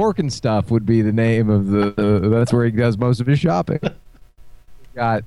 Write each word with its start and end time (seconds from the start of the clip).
pork 0.00 0.18
and 0.18 0.32
stuff 0.32 0.70
would 0.70 0.86
be 0.86 1.02
the 1.02 1.12
name 1.12 1.50
of 1.50 1.66
the. 1.66 1.90
the 1.90 2.28
that's 2.30 2.54
where 2.54 2.64
he 2.64 2.70
does 2.70 2.96
most 2.96 3.20
of 3.20 3.26
his 3.26 3.38
shopping. 3.38 3.80
got 4.94 5.24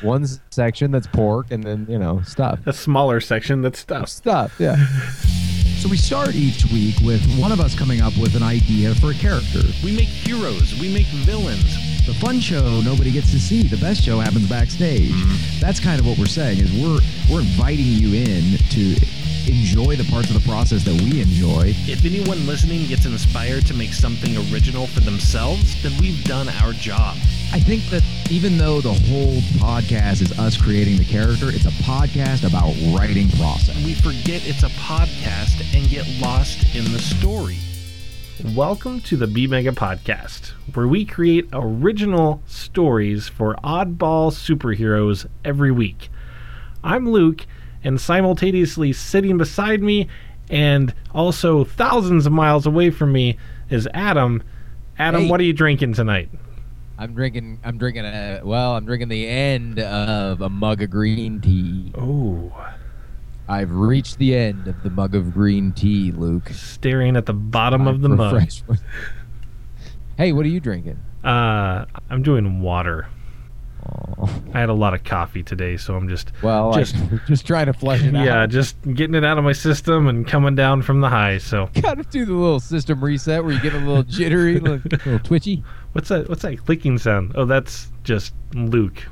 one 0.00 0.24
section 0.50 0.92
that's 0.92 1.08
pork, 1.08 1.50
and 1.50 1.64
then 1.64 1.86
you 1.88 1.98
know 1.98 2.22
stuff. 2.22 2.60
A 2.66 2.72
smaller 2.72 3.20
section 3.20 3.62
that's 3.62 3.80
stuff. 3.80 4.08
Stuff, 4.08 4.54
yeah. 4.58 4.76
So 5.82 5.88
we 5.88 5.96
start 5.96 6.36
each 6.36 6.64
week 6.66 6.94
with 7.02 7.20
one 7.40 7.50
of 7.50 7.58
us 7.58 7.76
coming 7.76 8.00
up 8.00 8.16
with 8.16 8.36
an 8.36 8.42
idea 8.44 8.94
for 8.94 9.10
a 9.10 9.14
character. 9.14 9.62
We 9.82 9.90
make 9.90 10.06
heroes. 10.06 10.78
We 10.78 10.94
make 10.94 11.08
villains. 11.26 11.74
The 12.06 12.14
fun 12.14 12.38
show 12.38 12.80
nobody 12.82 13.10
gets 13.10 13.32
to 13.32 13.40
see. 13.40 13.64
The 13.64 13.78
best 13.78 14.00
show 14.00 14.20
happens 14.20 14.48
backstage. 14.48 15.10
Mm-hmm. 15.10 15.58
That's 15.58 15.80
kind 15.80 15.98
of 15.98 16.06
what 16.06 16.18
we're 16.18 16.26
saying 16.26 16.58
is 16.58 16.70
we're 16.70 17.00
we're 17.28 17.40
inviting 17.40 17.86
you 17.86 18.14
in 18.14 18.58
to 18.58 18.94
enjoy 19.48 19.96
the 19.96 20.04
parts 20.04 20.30
of 20.30 20.40
the 20.40 20.48
process 20.48 20.84
that 20.84 21.00
we 21.02 21.20
enjoy. 21.20 21.74
If 21.88 22.04
anyone 22.04 22.46
listening 22.46 22.86
gets 22.86 23.06
inspired 23.06 23.66
to 23.66 23.74
make 23.74 23.92
something 23.92 24.36
original 24.52 24.86
for 24.86 25.00
themselves, 25.00 25.82
then 25.82 25.92
we've 26.00 26.22
done 26.24 26.48
our 26.48 26.72
job. 26.72 27.16
I 27.52 27.58
think 27.58 27.82
that 27.90 28.02
even 28.30 28.56
though 28.56 28.80
the 28.80 28.92
whole 28.92 29.40
podcast 29.58 30.22
is 30.22 30.38
us 30.38 30.56
creating 30.56 30.96
the 30.96 31.04
character, 31.04 31.48
it's 31.48 31.66
a 31.66 31.82
podcast 31.82 32.46
about 32.46 32.74
writing 32.96 33.28
process. 33.30 33.76
We 33.84 33.94
forget 33.94 34.46
it's 34.46 34.62
a 34.62 34.70
podcast 34.80 35.74
and 35.74 35.88
get 35.88 36.06
lost 36.20 36.74
in 36.76 36.84
the 36.92 37.00
story. 37.00 37.58
Welcome 38.54 39.00
to 39.02 39.16
the 39.16 39.26
Be 39.26 39.46
Mega 39.46 39.72
Podcast, 39.72 40.52
where 40.74 40.88
we 40.88 41.04
create 41.04 41.48
original 41.52 42.42
stories 42.46 43.28
for 43.28 43.54
oddball 43.56 44.32
superheroes 44.32 45.26
every 45.44 45.70
week. 45.70 46.10
I'm 46.84 47.08
Luke, 47.08 47.46
and 47.84 48.00
simultaneously 48.00 48.92
sitting 48.92 49.38
beside 49.38 49.82
me 49.82 50.08
and 50.50 50.94
also 51.14 51.64
thousands 51.64 52.26
of 52.26 52.32
miles 52.32 52.66
away 52.66 52.90
from 52.90 53.12
me 53.12 53.36
is 53.70 53.88
Adam. 53.94 54.42
Adam, 54.98 55.22
Hey. 55.22 55.30
what 55.30 55.40
are 55.40 55.44
you 55.44 55.52
drinking 55.52 55.94
tonight? 55.94 56.28
I'm 56.98 57.14
drinking. 57.14 57.58
I'm 57.64 57.78
drinking 57.78 58.04
a. 58.04 58.40
Well, 58.44 58.76
I'm 58.76 58.84
drinking 58.84 59.08
the 59.08 59.26
end 59.26 59.80
of 59.80 60.40
a 60.42 60.48
mug 60.48 60.82
of 60.82 60.90
green 60.90 61.40
tea. 61.40 61.90
Oh, 61.96 62.52
I've 63.48 63.72
reached 63.72 64.18
the 64.18 64.36
end 64.36 64.68
of 64.68 64.82
the 64.84 64.90
mug 64.90 65.14
of 65.14 65.32
green 65.32 65.72
tea, 65.72 66.12
Luke. 66.12 66.50
staring 66.50 67.16
at 67.16 67.26
the 67.26 67.32
bottom 67.32 67.88
of 67.88 68.02
the 68.02 68.08
mug. 68.10 68.42
hey, 70.16 70.32
what 70.32 70.44
are 70.46 70.50
you 70.50 70.60
drinking? 70.60 70.98
Uh, 71.24 71.86
I'm 72.10 72.22
doing 72.22 72.60
water. 72.60 73.08
I 74.54 74.60
had 74.60 74.68
a 74.68 74.74
lot 74.74 74.94
of 74.94 75.02
coffee 75.02 75.42
today, 75.42 75.76
so 75.76 75.96
I'm 75.96 76.08
just 76.08 76.30
Well, 76.42 76.72
Just- 76.74 76.94
just 76.94 77.26
just 77.26 77.46
trying 77.46 77.66
to 77.66 77.72
flush 77.72 78.02
it 78.02 78.14
out. 78.14 78.24
yeah, 78.24 78.46
just 78.46 78.76
getting 78.94 79.14
it 79.14 79.24
out 79.24 79.38
of 79.38 79.44
my 79.44 79.52
system 79.52 80.06
and 80.08 80.26
coming 80.26 80.54
down 80.54 80.82
from 80.82 81.00
the 81.00 81.08
high. 81.08 81.38
So 81.38 81.68
Gotta 81.82 82.04
do 82.04 82.24
the 82.24 82.32
little 82.32 82.60
system 82.60 83.02
reset 83.02 83.42
where 83.44 83.52
you 83.52 83.60
get 83.60 83.74
a 83.74 83.78
little 83.78 84.02
jittery, 84.04 84.56
a 84.58 84.60
little, 84.60 84.80
little 84.84 85.18
twitchy. 85.18 85.64
what's 85.92 86.08
that? 86.10 86.28
What's 86.28 86.42
that 86.42 86.64
clicking 86.64 86.98
sound? 86.98 87.32
Oh, 87.34 87.44
that's 87.44 87.90
just 88.04 88.32
Luke. 88.54 89.02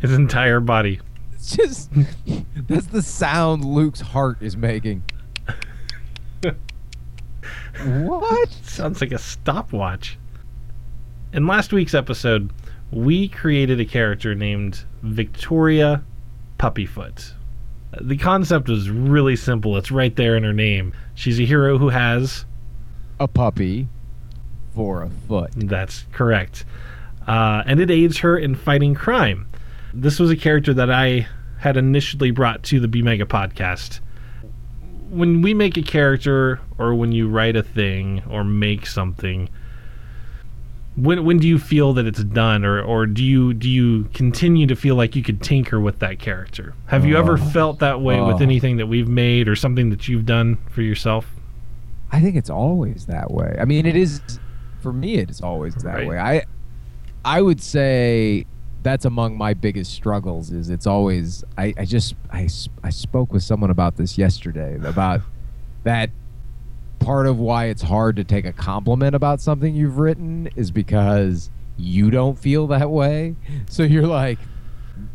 His 0.00 0.12
entire 0.12 0.60
body. 0.60 1.00
It's 1.34 1.56
just 1.56 1.90
that's 2.68 2.86
the 2.86 3.02
sound 3.02 3.64
Luke's 3.64 4.00
heart 4.00 4.38
is 4.40 4.56
making. 4.56 5.02
what? 7.84 8.48
Sounds 8.62 9.00
like 9.00 9.12
a 9.12 9.18
stopwatch. 9.18 10.18
In 11.32 11.46
last 11.46 11.72
week's 11.72 11.94
episode, 11.94 12.50
we 12.90 13.28
created 13.28 13.80
a 13.80 13.84
character 13.84 14.34
named 14.34 14.84
Victoria 15.02 16.02
Puppyfoot. 16.58 17.32
The 18.00 18.16
concept 18.16 18.68
was 18.68 18.90
really 18.90 19.36
simple. 19.36 19.76
It's 19.76 19.90
right 19.90 20.14
there 20.14 20.36
in 20.36 20.44
her 20.44 20.52
name. 20.52 20.92
She's 21.14 21.40
a 21.40 21.44
hero 21.44 21.78
who 21.78 21.88
has. 21.88 22.44
A 23.18 23.26
puppy 23.28 23.88
for 24.74 25.02
a 25.02 25.10
foot. 25.10 25.50
That's 25.56 26.04
correct. 26.12 26.64
Uh, 27.26 27.62
and 27.66 27.80
it 27.80 27.90
aids 27.90 28.18
her 28.18 28.38
in 28.38 28.54
fighting 28.54 28.94
crime. 28.94 29.48
This 29.94 30.20
was 30.20 30.30
a 30.30 30.36
character 30.36 30.74
that 30.74 30.90
I 30.90 31.26
had 31.58 31.76
initially 31.76 32.30
brought 32.30 32.62
to 32.64 32.78
the 32.78 32.88
Be 32.88 33.02
Mega 33.02 33.24
podcast. 33.24 34.00
When 35.08 35.40
we 35.40 35.54
make 35.54 35.76
a 35.76 35.82
character, 35.82 36.60
or 36.78 36.94
when 36.94 37.12
you 37.12 37.28
write 37.28 37.56
a 37.56 37.62
thing, 37.62 38.22
or 38.28 38.44
make 38.44 38.86
something, 38.86 39.48
when 40.96 41.24
when 41.24 41.38
do 41.38 41.46
you 41.46 41.58
feel 41.58 41.92
that 41.94 42.06
it's 42.06 42.22
done, 42.24 42.64
or 42.64 42.80
or 42.82 43.06
do 43.06 43.22
you 43.22 43.52
do 43.54 43.68
you 43.68 44.04
continue 44.14 44.66
to 44.66 44.74
feel 44.74 44.96
like 44.96 45.14
you 45.14 45.22
could 45.22 45.42
tinker 45.42 45.78
with 45.78 45.98
that 46.00 46.18
character? 46.18 46.74
Have 46.86 47.04
you 47.04 47.16
ever 47.16 47.34
Oh. 47.34 47.36
felt 47.36 47.78
that 47.80 48.00
way 48.00 48.20
with 48.20 48.36
Oh. 48.36 48.42
anything 48.42 48.78
that 48.78 48.86
we've 48.86 49.08
made, 49.08 49.46
or 49.48 49.54
something 49.56 49.90
that 49.90 50.08
you've 50.08 50.26
done 50.26 50.58
for 50.70 50.82
yourself? 50.82 51.34
I 52.10 52.20
think 52.20 52.36
it's 52.36 52.50
always 52.50 53.06
that 53.06 53.30
way. 53.30 53.56
I 53.60 53.64
mean, 53.64 53.84
it 53.84 53.96
is 53.96 54.20
for 54.80 54.92
me. 54.92 55.16
It's 55.16 55.42
always 55.42 55.74
that 55.76 55.94
Right. 55.94 56.08
way. 56.08 56.18
I 56.18 56.42
I 57.24 57.42
would 57.42 57.60
say 57.60 58.46
that's 58.82 59.04
among 59.04 59.36
my 59.36 59.52
biggest 59.52 59.92
struggles. 59.92 60.50
Is 60.52 60.70
it's 60.70 60.86
always 60.86 61.44
I, 61.58 61.74
I 61.76 61.84
just 61.84 62.14
I, 62.32 62.48
I 62.84 62.90
spoke 62.90 63.32
with 63.32 63.42
someone 63.42 63.70
about 63.70 63.96
this 63.96 64.16
yesterday 64.16 64.78
about 64.82 65.20
that 65.84 66.10
part 67.06 67.28
of 67.28 67.38
why 67.38 67.66
it's 67.66 67.82
hard 67.82 68.16
to 68.16 68.24
take 68.24 68.44
a 68.44 68.52
compliment 68.52 69.14
about 69.14 69.40
something 69.40 69.72
you've 69.76 69.96
written 69.98 70.48
is 70.56 70.72
because 70.72 71.50
you 71.76 72.10
don't 72.10 72.36
feel 72.36 72.66
that 72.66 72.90
way. 72.90 73.36
So 73.70 73.84
you're 73.84 74.08
like, 74.08 74.40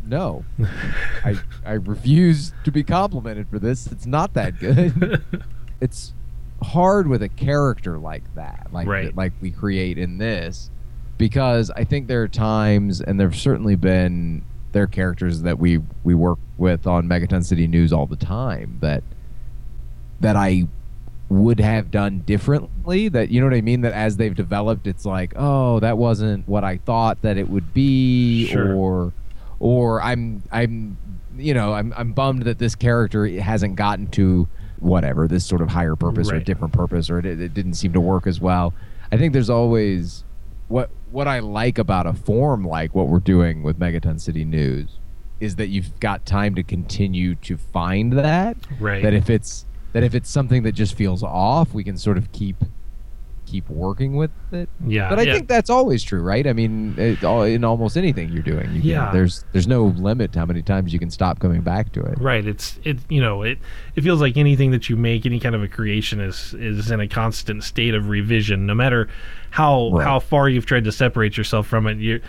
no, 0.08 0.46
I 1.26 1.36
I 1.66 1.74
refuse 1.74 2.54
to 2.64 2.72
be 2.72 2.82
complimented 2.84 3.50
for 3.50 3.60
this. 3.60 3.88
It's 3.88 4.06
not 4.06 4.34
that 4.36 4.58
good. 4.58 5.22
it's 5.82 6.14
hard 6.64 7.08
with 7.08 7.22
a 7.24 7.28
character 7.30 7.98
like 7.98 8.24
that, 8.36 8.70
like 8.72 8.88
Right. 8.88 9.14
like 9.14 9.34
we 9.42 9.52
create 9.52 9.98
in 9.98 10.18
this, 10.18 10.70
because 11.18 11.72
I 11.72 11.84
think 11.84 12.08
there 12.08 12.22
are 12.22 12.30
times, 12.30 13.02
and 13.02 13.20
there've 13.20 13.36
certainly 13.36 13.76
been 13.76 14.44
there 14.72 14.84
are 14.84 14.88
characters 14.88 15.42
that 15.42 15.60
we 15.60 15.82
we 16.06 16.16
work 16.16 16.40
with 16.58 16.88
on 16.88 17.10
Megaton 17.10 17.44
City 17.44 17.68
News 17.68 17.92
all 17.92 18.06
the 18.06 18.16
time 18.16 18.78
that 18.80 19.04
that 20.22 20.38
I 20.38 20.68
would 21.32 21.62
have 21.62 21.90
done 21.92 22.20
differently. 22.20 23.08
That 23.08 23.30
you 23.30 23.40
know 23.40 23.48
what 23.48 23.56
I 23.56 23.62
mean. 23.62 23.82
That 23.82 23.94
as 23.94 24.18
they've 24.18 24.36
developed, 24.36 24.86
it's 24.86 25.06
like, 25.06 25.34
oh, 25.36 25.80
that 25.80 25.98
wasn't 25.98 26.48
what 26.48 26.64
I 26.64 26.78
thought 26.78 27.22
that 27.22 27.38
it 27.38 27.50
would 27.50 27.74
be, 27.74 28.48
Sure. 28.48 28.74
or 28.76 29.14
or 29.60 30.02
I'm 30.02 30.44
I'm 30.52 30.98
you 31.38 31.54
know 31.54 31.74
I'm 31.74 31.94
I'm 31.96 32.12
bummed 32.12 32.44
that 32.44 32.60
this 32.60 32.76
character 32.76 33.26
hasn't 33.40 33.78
gotten 33.78 34.08
to 34.08 34.48
whatever 34.80 35.28
this 35.28 35.46
sort 35.46 35.62
of 35.62 35.70
higher 35.70 35.96
purpose 35.96 36.32
or 36.32 36.36
a 36.36 36.44
different 36.44 36.74
purpose 36.74 37.10
or 37.10 37.20
it, 37.20 37.26
it 37.26 37.54
didn't 37.54 37.76
seem 37.76 37.94
to 37.94 38.02
work 38.02 38.28
as 38.28 38.42
well. 38.42 38.74
I 39.12 39.18
think 39.18 39.32
there's 39.32 39.50
always 39.50 40.24
what 40.68 40.90
what 41.12 41.28
I 41.28 41.40
like 41.40 41.78
about 41.78 42.08
a 42.08 42.14
form 42.14 42.66
like 42.66 42.94
what 42.94 43.08
we're 43.08 43.20
doing 43.20 43.64
with 43.64 43.80
Megaton 43.80 44.20
City 44.20 44.44
News 44.44 44.98
is 45.40 45.56
that 45.56 45.68
you've 45.68 46.00
got 46.00 46.26
time 46.26 46.56
to 46.56 46.64
continue 46.64 47.36
to 47.36 47.58
find 47.58 48.14
that 48.14 48.58
right. 48.80 49.02
that 49.04 49.14
if 49.14 49.30
it's 49.30 49.66
that 49.94 50.04
if 50.04 50.16
it's 50.16 50.30
something 50.30 50.64
that 50.64 50.72
just 50.74 50.96
feels 50.96 51.24
off, 51.24 51.74
we 51.74 51.84
can 51.84 51.98
sort 51.98 52.18
of 52.18 52.32
keep 52.32 52.56
keep 53.48 53.70
working 53.70 54.16
with 54.16 54.32
it. 54.54 54.70
yeah. 54.88 55.10
But 55.10 55.20
I 55.20 55.24
yeah. 55.24 55.34
think 55.34 55.50
that's 55.50 55.70
always 55.70 56.04
true, 56.04 56.22
right? 56.22 56.48
I 56.48 56.54
mean, 56.54 56.96
it, 56.98 57.22
all, 57.22 57.44
in 57.44 57.66
almost 57.66 57.98
anything 57.98 58.32
you're 58.32 58.42
doing, 58.44 58.72
you 58.72 58.80
can- 58.80 58.90
Yeah. 58.90 59.12
there's 59.12 59.44
there's 59.52 59.68
no 59.68 59.88
limit 59.88 60.32
to 60.34 60.40
how 60.40 60.46
many 60.46 60.62
times 60.62 60.94
you 60.94 61.00
can 61.00 61.12
stop 61.12 61.40
coming 61.40 61.60
back 61.60 61.92
to 61.94 62.02
it. 62.02 62.18
Right. 62.22 62.46
It's 62.46 62.80
it. 62.86 63.00
You 63.10 63.20
know. 63.20 63.44
It. 63.44 63.58
It 63.98 64.02
feels 64.04 64.22
like 64.22 64.38
anything 64.38 64.72
that 64.72 64.90
you 64.90 64.96
make, 64.96 65.26
any 65.26 65.40
kind 65.40 65.54
of 65.54 65.62
a 65.64 65.68
creation, 65.68 66.22
is 66.22 66.54
is 66.54 66.92
in 66.92 67.02
a 67.02 67.08
constant 67.10 67.66
state 67.66 67.94
of 67.94 68.08
revision. 68.08 68.66
No 68.66 68.74
matter 68.74 69.10
how 69.50 69.90
Right. 69.92 70.08
how 70.08 70.20
far 70.20 70.48
you've 70.48 70.66
tried 70.66 70.86
to 70.86 70.92
separate 70.94 71.36
yourself 71.36 71.68
from 71.68 71.88
it, 71.88 71.98
you 71.98 72.22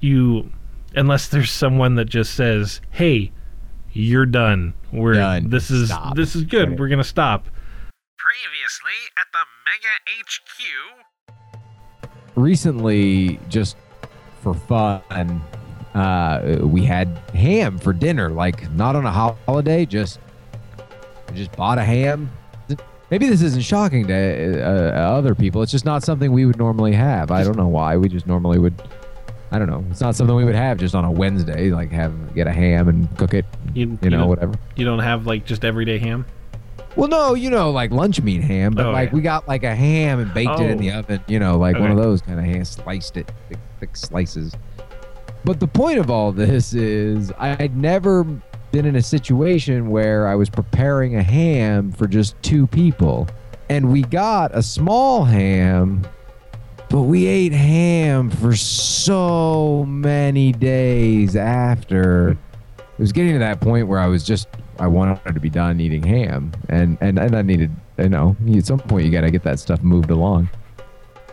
you 0.00 0.50
unless 0.96 1.28
there's 1.28 1.50
someone 1.50 1.96
that 1.96 2.06
just 2.06 2.32
says, 2.34 2.80
"Hey, 2.90 3.32
you're 3.94 4.26
done. 4.26 4.74
We're 4.92 5.14
Done. 5.14 5.48
this 5.50 5.70
is 5.70 5.88
Stop." 5.88 6.14
this 6.16 6.36
is 6.36 6.44
good. 6.44 6.70
Right. 6.70 6.78
We're 6.78 6.88
gonna 6.88 7.04
stop." 7.04 7.46
Previously 8.18 8.92
at 9.18 9.26
the 9.32 9.44
Mega 9.64 9.94
HQ. 10.22 10.60
Recently, 12.36 13.38
just 13.48 13.76
for 14.42 14.54
fun, 14.54 15.40
uh, 15.94 16.58
we 16.62 16.84
had 16.84 17.08
ham 17.32 17.78
for 17.78 17.92
dinner. 17.92 18.28
Like 18.30 18.70
not 18.72 18.96
on 18.96 19.06
a 19.06 19.12
holiday, 19.12 19.86
just 19.86 20.18
just 21.34 21.52
bought 21.52 21.78
a 21.78 21.84
ham. 21.84 22.30
Maybe 23.10 23.28
this 23.28 23.42
isn't 23.42 23.62
shocking 23.62 24.06
to 24.08 24.62
uh, 24.64 24.98
other 24.98 25.34
people. 25.34 25.62
It's 25.62 25.70
just 25.70 25.84
not 25.84 26.02
something 26.02 26.32
we 26.32 26.46
would 26.46 26.58
normally 26.58 26.92
have. 26.92 27.30
I 27.30 27.44
don't 27.44 27.56
know 27.56 27.68
why. 27.68 27.96
We 27.96 28.08
just 28.08 28.26
normally 28.26 28.58
would. 28.58 28.74
I 29.54 29.58
don't 29.58 29.68
know. 29.70 29.84
It's 29.90 30.00
not 30.00 30.16
something 30.16 30.34
we 30.34 30.44
would 30.44 30.54
have 30.54 30.78
just 30.78 30.94
on 30.94 31.04
a 31.04 31.10
Wednesday. 31.12 31.70
Like 31.70 31.90
have 31.92 32.34
get 32.34 32.46
a 32.46 32.52
ham 32.52 32.88
and 32.88 33.16
cook 33.16 33.34
it. 33.34 33.44
You, 33.72 33.96
You 34.02 34.10
know, 34.10 34.18
don't, 34.18 34.28
whatever. 34.28 34.54
you 34.76 34.84
don't 34.84 34.98
have 34.98 35.26
like 35.26 35.44
just 35.46 35.64
everyday 35.64 35.98
ham. 35.98 36.26
Well, 36.96 37.08
no, 37.08 37.34
you 37.34 37.50
know, 37.50 37.70
like 37.70 37.90
lunch 37.90 38.20
meat 38.20 38.42
ham, 38.42 38.72
but 38.74 38.86
Oh, 38.86 38.90
like 38.92 39.10
yeah. 39.10 39.14
we 39.16 39.20
got 39.20 39.46
like 39.48 39.62
a 39.64 39.74
ham 39.74 40.20
and 40.20 40.32
baked 40.34 40.60
it 40.60 40.70
in 40.70 40.78
Oh. 40.78 40.80
the 40.80 40.90
oven. 40.92 41.20
You 41.28 41.38
know, 41.38 41.56
like 41.58 41.78
one 41.78 41.90
of 41.90 41.96
those 41.96 42.20
kind 42.22 42.38
of 42.38 42.44
ham, 42.44 42.64
sliced 42.64 43.16
it, 43.16 43.30
thick, 43.48 43.58
thick 43.80 43.96
slices. 43.96 44.54
But 45.44 45.60
the 45.60 45.66
point 45.68 45.98
of 45.98 46.10
all 46.10 46.32
this 46.32 46.72
is, 46.72 47.32
I'd 47.38 47.76
never 47.76 48.24
been 48.72 48.86
in 48.86 48.96
a 48.96 49.02
situation 49.02 49.90
where 49.90 50.26
I 50.26 50.34
was 50.34 50.48
preparing 50.50 51.16
a 51.16 51.22
ham 51.22 51.92
for 51.92 52.06
just 52.08 52.40
two 52.42 52.66
people. 52.66 53.28
and 53.70 53.90
we 53.90 54.02
got 54.02 54.50
a 54.54 54.62
small 54.62 55.24
ham, 55.24 56.02
but 56.94 57.02
we 57.02 57.26
ate 57.26 57.52
ham 57.52 58.30
for 58.30 58.54
so 58.54 59.84
many 59.84 60.52
days 60.52 61.34
after. 61.34 62.38
It 62.78 62.98
was 62.98 63.10
getting 63.10 63.32
to 63.32 63.40
that 63.40 63.60
point 63.60 63.88
where 63.88 63.98
I 63.98 64.06
was 64.06 64.22
just 64.22 64.46
I 64.78 64.86
wanted 64.86 65.34
to 65.34 65.40
be 65.40 65.50
done 65.50 65.80
eating 65.80 66.04
ham, 66.04 66.52
and 66.68 66.96
and 67.00 67.18
and 67.18 67.34
I 67.34 67.42
needed 67.42 67.74
you 67.98 68.08
know 68.08 68.36
at 68.56 68.64
some 68.64 68.78
point 68.78 69.06
you 69.06 69.10
got 69.10 69.22
to 69.22 69.32
get 69.32 69.42
that 69.42 69.58
stuff 69.58 69.82
moved 69.82 70.10
along. 70.10 70.48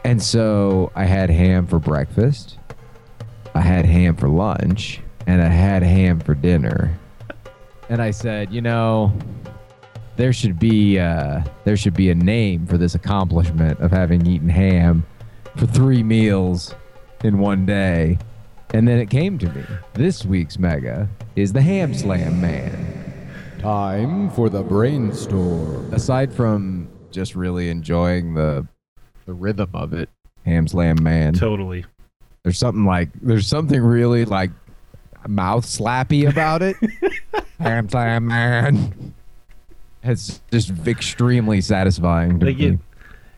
And 0.04 0.20
so 0.20 0.92
I 0.96 1.06
had 1.06 1.30
ham 1.30 1.68
for 1.68 1.78
breakfast, 1.78 2.58
I 3.54 3.62
had 3.62 3.86
ham 3.86 4.16
for 4.16 4.30
lunch, 4.30 5.00
and 5.28 5.44
I 5.44 5.50
had 5.50 5.84
ham 5.84 6.22
for 6.22 6.34
dinner. 6.34 6.98
And 7.88 8.02
I 8.02 8.10
said, 8.10 8.52
you 8.52 8.62
know, 8.62 9.14
there 10.16 10.34
should 10.34 10.58
be 10.58 10.98
uh, 10.98 11.44
there 11.66 11.78
should 11.78 11.94
be 11.94 12.10
a 12.10 12.16
name 12.16 12.66
for 12.66 12.80
this 12.80 12.96
accomplishment 12.96 13.80
of 13.80 13.92
having 13.92 14.26
eaten 14.26 14.50
ham 14.50 15.06
for 15.58 15.66
three 15.66 16.04
meals 16.04 16.74
in 17.24 17.40
one 17.40 17.66
day. 17.66 18.18
And 18.74 18.88
then 18.88 19.00
it 19.00 19.10
came 19.10 19.38
to 19.40 19.50
me. 19.50 19.64
This 19.94 20.26
week's 20.26 20.58
mega 20.58 21.10
is 21.36 21.52
the 21.54 21.62
Ham 21.62 21.94
Slam 21.94 22.40
Man. 22.40 23.30
Time 23.60 24.30
for 24.32 24.50
the 24.50 24.64
brainstorm. 24.64 25.94
Aside 25.94 26.34
from 26.34 26.88
just 27.12 27.36
really 27.36 27.70
enjoying 27.70 28.34
the 28.34 28.66
the 29.26 29.34
rhythm 29.34 29.70
of 29.74 29.94
it, 29.94 30.10
Ham 30.46 30.68
Slam 30.68 31.04
Man. 31.04 31.34
Totally. 31.34 31.86
There's 32.44 32.58
something 32.58 32.86
like 32.86 33.10
there's 33.22 33.46
something 33.46 33.82
really 33.82 34.26
like 34.26 34.52
mouth 35.28 35.66
slappy 35.66 36.28
about 36.28 36.62
it. 36.62 36.76
Ham 37.60 37.88
Slam 37.90 38.28
Man. 38.28 39.14
It's 40.02 40.42
just 40.52 40.72
extremely 40.88 41.62
satisfying. 41.62 42.40
to 42.40 42.46
Like 42.48 42.58
me. 42.58 42.66
it, 42.68 42.80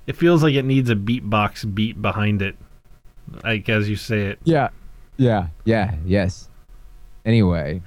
it 0.08 0.16
feels 0.16 0.44
like 0.44 0.54
it 0.56 0.66
needs 0.66 0.90
a 0.90 0.96
beatbox 0.96 1.74
beat 1.74 2.02
behind 2.02 2.42
it, 2.42 2.56
like 3.44 3.70
as 3.70 3.90
you 3.90 3.96
say 3.96 4.28
it. 4.28 4.40
Yeah. 4.44 4.70
Yeah. 5.18 5.48
Yeah. 5.66 5.96
Yes. 6.06 6.50
Anyway, 7.26 7.82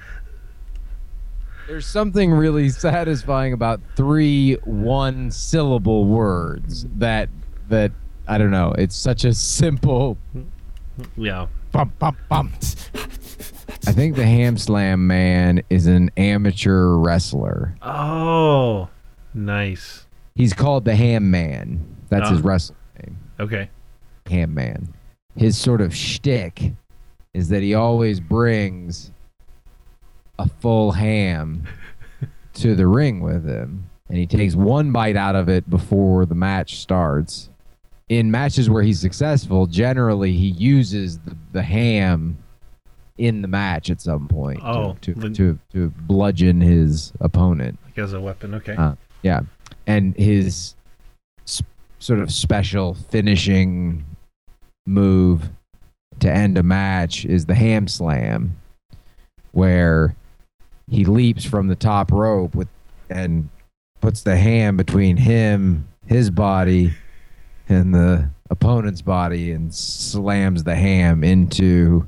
there's 1.67 1.87
something 1.87 2.31
really 2.33 2.69
satisfying 2.69 3.53
about 3.53 3.81
three 3.97 4.55
one 4.65 5.31
syllable 5.31 6.05
words 6.07 6.87
that 6.97 7.29
that 7.69 7.93
I 8.29 8.39
don't 8.39 8.51
know. 8.51 8.73
It's 8.79 8.97
such 8.97 9.25
a 9.25 9.35
simple 9.35 10.17
Yeah. 11.17 11.47
bump 11.73 11.99
bump 11.99 12.17
bump. 12.29 12.55
I 13.89 13.93
think 13.93 14.17
the 14.17 14.25
Ham 14.27 14.57
Slam 14.57 15.07
man 15.07 15.63
is 15.71 15.87
an 15.87 16.11
amateur 16.17 16.95
wrestler. 16.97 17.77
Oh, 17.83 18.89
nice. 19.35 20.07
He's 20.35 20.53
called 20.53 20.85
the 20.85 20.97
Ham 20.97 21.31
Man. 21.31 21.95
That's 22.08 22.31
his 22.31 22.41
wrestling 22.43 22.79
name. 23.03 23.19
Okay. 23.41 23.70
Ham 24.29 24.55
Man. 24.55 24.93
His 25.37 25.56
sort 25.58 25.81
of 25.81 25.94
shtick 25.94 26.73
is 27.35 27.49
that 27.50 27.62
he 27.62 27.75
always 27.75 28.20
brings 28.20 29.11
a 30.38 30.49
full 30.61 30.93
ham 30.93 31.67
to 32.55 32.75
the 32.75 32.87
ring 32.87 33.20
with 33.20 33.47
him, 33.47 33.88
and 34.08 34.19
he 34.19 34.26
takes 34.26 34.55
one 34.55 34.93
bite 34.93 35.17
out 35.17 35.37
of 35.37 35.49
it 35.49 35.69
before 35.69 36.26
the 36.26 36.35
match 36.35 36.76
starts. 36.79 37.50
In 38.08 38.31
matches 38.31 38.70
where 38.70 38.82
he's 38.85 39.00
successful, 39.00 39.67
generally 39.67 40.32
he 40.32 40.47
uses 40.49 41.19
the, 41.19 41.37
the 41.53 41.62
ham 41.62 42.38
in 43.19 43.43
the 43.43 43.49
match 43.49 43.91
at 43.91 44.00
some 44.00 44.29
point 44.29 44.61
to- 44.61 44.67
Oh, 44.67 44.97
to, 45.00 45.14
the- 45.14 45.31
to, 45.31 45.58
to 45.73 45.91
bludgeon 45.91 46.61
his 46.61 47.12
opponent. 47.20 47.79
Like 47.85 47.99
as 47.99 48.12
a 48.12 48.20
weapon. 48.20 48.55
Okay. 48.55 48.76
Uh, 48.76 48.94
yeah, 49.23 49.41
and 49.88 50.17
his 50.17 50.75
sort 52.06 52.20
of 52.20 52.31
special 52.31 52.94
finishing 52.94 54.05
move 54.87 55.50
to 56.20 56.32
end 56.32 56.56
a 56.56 56.62
match 56.62 57.25
is 57.25 57.47
the 57.47 57.55
ham 57.55 57.88
slam, 57.88 58.56
where 59.50 60.14
he 60.88 61.05
leaps 61.05 61.44
from 61.44 61.67
the 61.67 61.75
top 61.75 62.12
rope 62.12 62.55
with 62.55 62.69
and 63.11 63.49
puts 64.00 64.23
the 64.23 64.37
ham 64.37 64.76
between 64.76 65.17
him, 65.17 65.88
his 66.06 66.31
body, 66.31 66.93
and 67.69 67.93
the 67.93 68.31
opponent's 68.50 69.03
body, 69.03 69.50
and 69.50 69.75
slams 69.75 70.62
the 70.62 70.76
ham 70.76 71.25
into 71.25 72.06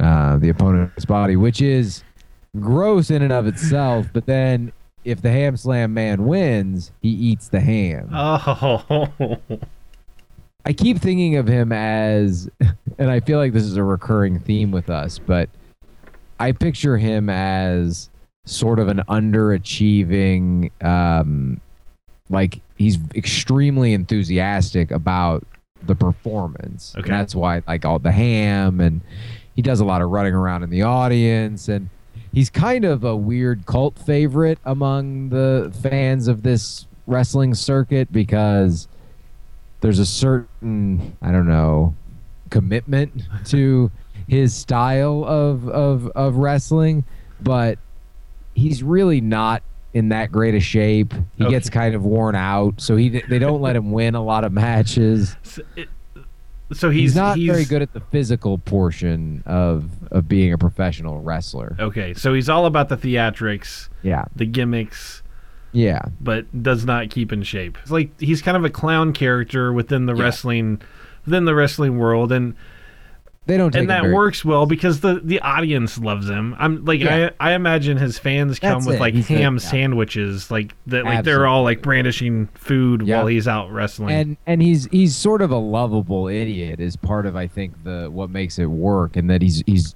uh, 0.00 0.38
the 0.38 0.48
opponent's 0.48 1.04
body, 1.04 1.36
which 1.36 1.60
is 1.60 2.02
gross 2.58 3.10
in 3.10 3.20
and 3.20 3.32
of 3.32 3.46
itself. 3.46 4.06
But 4.14 4.24
then, 4.24 4.72
if 5.06 5.22
the 5.22 5.30
ham 5.30 5.56
slam 5.56 5.94
man 5.94 6.26
wins, 6.26 6.90
he 7.00 7.08
eats 7.08 7.48
the 7.48 7.60
ham. 7.60 8.08
oh. 8.12 9.38
I 10.64 10.72
keep 10.72 10.98
thinking 10.98 11.36
of 11.36 11.46
him 11.46 11.70
as, 11.70 12.50
and 12.98 13.08
I 13.10 13.20
feel 13.20 13.38
like 13.38 13.52
this 13.52 13.62
is 13.62 13.76
a 13.76 13.84
recurring 13.84 14.40
theme 14.40 14.72
with 14.72 14.90
us, 14.90 15.18
but 15.20 15.48
I 16.40 16.50
picture 16.50 16.98
him 16.98 17.30
as 17.30 18.10
sort 18.46 18.80
of 18.80 18.88
an 18.88 19.00
underachieving, 19.08 20.70
um, 20.84 21.60
like 22.28 22.60
he's 22.76 22.98
extremely 23.14 23.92
enthusiastic 23.92 24.90
about 24.90 25.46
the 25.84 25.94
performance. 25.94 26.94
And 26.94 27.04
Okay. 27.04 27.12
that's 27.12 27.34
why, 27.34 27.62
like, 27.68 27.84
all 27.84 28.00
the 28.00 28.10
ham, 28.10 28.80
and 28.80 29.00
he 29.54 29.62
does 29.62 29.78
a 29.78 29.84
lot 29.84 30.02
of 30.02 30.10
running 30.10 30.34
around 30.34 30.64
in 30.64 30.70
the 30.70 30.82
audience, 30.82 31.68
and 31.68 31.88
he's 32.36 32.50
kind 32.50 32.84
of 32.84 33.02
a 33.02 33.16
weird 33.16 33.64
cult 33.64 33.98
favorite 33.98 34.58
among 34.66 35.30
the 35.30 35.72
fans 35.82 36.28
of 36.28 36.42
this 36.42 36.86
wrestling 37.06 37.54
circuit 37.54 38.12
because 38.12 38.88
there's 39.80 39.98
a 39.98 40.04
certain 40.04 41.16
I 41.22 41.32
don't 41.32 41.48
know 41.48 41.94
commitment 42.50 43.22
to 43.46 43.90
his 44.28 44.54
style 44.54 45.24
of 45.24 45.66
of 45.70 46.08
of 46.08 46.36
wrestling, 46.36 47.04
but 47.40 47.78
he's 48.54 48.82
really 48.82 49.22
not 49.22 49.62
in 49.94 50.10
that 50.10 50.30
great 50.30 50.54
a 50.54 50.60
shape. 50.60 51.14
He 51.38 51.44
Okay. 51.44 51.50
gets 51.52 51.70
kind 51.70 51.94
of 51.94 52.04
worn 52.04 52.34
out, 52.34 52.82
so 52.82 52.96
he 52.96 53.08
they 53.08 53.38
don't 53.38 53.62
let 53.62 53.74
him 53.76 53.92
win 53.92 54.14
a 54.14 54.22
lot 54.22 54.44
of 54.44 54.52
matches. 54.52 55.34
so, 56.72 56.90
He's, 56.90 57.00
he's, 57.12 57.16
not 57.16 57.36
he's, 57.36 57.50
very 57.50 57.64
good 57.64 57.82
at 57.82 57.92
the 57.92 58.00
physical 58.00 58.58
portion 58.58 59.42
of 59.46 59.90
of 60.10 60.28
being 60.28 60.52
a 60.52 60.58
professional 60.58 61.20
wrestler. 61.20 61.76
Okay, 61.78 62.14
so 62.14 62.34
he's 62.34 62.48
all 62.48 62.66
about 62.66 62.88
the 62.88 62.96
theatrics, 62.96 63.88
Yeah, 64.02 64.24
the 64.34 64.46
gimmicks, 64.46 65.22
yeah, 65.72 66.00
but 66.20 66.62
does 66.62 66.84
not 66.84 67.10
keep 67.10 67.32
in 67.32 67.42
shape. 67.42 67.78
It's 67.82 67.90
like 67.90 68.18
he's 68.20 68.42
kind 68.42 68.56
of 68.56 68.64
a 68.64 68.70
clown 68.70 69.12
character 69.12 69.72
within 69.72 70.06
the 70.06 70.14
Yeah. 70.14 70.24
wrestling 70.24 70.80
within 71.24 71.44
the 71.44 71.54
wrestling 71.54 71.98
world 71.98 72.32
and 72.32 72.54
they 73.46 73.56
don't 73.56 73.70
take 73.70 73.80
and 73.82 73.90
that 73.90 74.02
very- 74.02 74.14
works 74.14 74.44
well 74.44 74.66
because 74.66 75.00
the 75.00 75.20
the 75.22 75.40
audience 75.40 75.98
loves 75.98 76.28
him. 76.28 76.54
I'm 76.58 76.84
like 76.84 77.00
Yeah. 77.00 77.30
I 77.40 77.50
I 77.50 77.54
imagine 77.54 77.96
his 77.96 78.18
fans 78.18 78.58
come 78.58 78.74
That's 78.80 78.86
with 78.86 78.96
it. 78.96 79.00
like 79.00 79.14
He's 79.14 79.30
a- 79.30 79.34
ham 79.34 79.54
yeah. 79.54 79.58
sandwiches 79.60 80.50
like 80.50 80.74
that 80.88 81.04
like 81.04 81.24
they're 81.24 81.46
all 81.46 81.62
like 81.62 81.80
brandishing 81.82 82.48
food 82.54 83.02
Yeah. 83.02 83.18
while 83.18 83.26
he's 83.28 83.46
out 83.48 83.70
wrestling. 83.72 84.10
and 84.14 84.36
and 84.46 84.62
he's 84.62 84.86
he's 84.90 85.14
sort 85.16 85.42
of 85.42 85.50
a 85.50 85.56
lovable 85.58 86.28
idiot 86.28 86.80
is 86.80 86.96
part 86.96 87.24
of 87.26 87.36
I 87.36 87.46
think 87.46 87.84
the 87.84 88.08
what 88.10 88.30
makes 88.30 88.58
it 88.58 88.66
work 88.66 89.16
and 89.16 89.30
that 89.30 89.42
he's 89.42 89.62
he's 89.66 89.94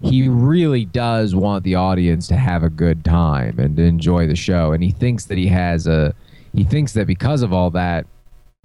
he 0.00 0.28
really 0.28 0.84
does 0.84 1.34
want 1.34 1.64
the 1.64 1.74
audience 1.74 2.28
to 2.28 2.36
have 2.36 2.62
a 2.62 2.70
good 2.70 3.04
time 3.04 3.58
and 3.58 3.76
to 3.76 3.82
enjoy 3.82 4.26
the 4.26 4.36
show 4.36 4.72
and 4.72 4.82
he 4.82 4.90
thinks 4.90 5.24
that 5.26 5.38
he 5.38 5.46
has 5.46 5.86
a 5.86 6.14
he 6.54 6.64
thinks 6.64 6.92
that 6.94 7.06
because 7.06 7.42
of 7.42 7.52
all 7.52 7.70
that 7.70 8.06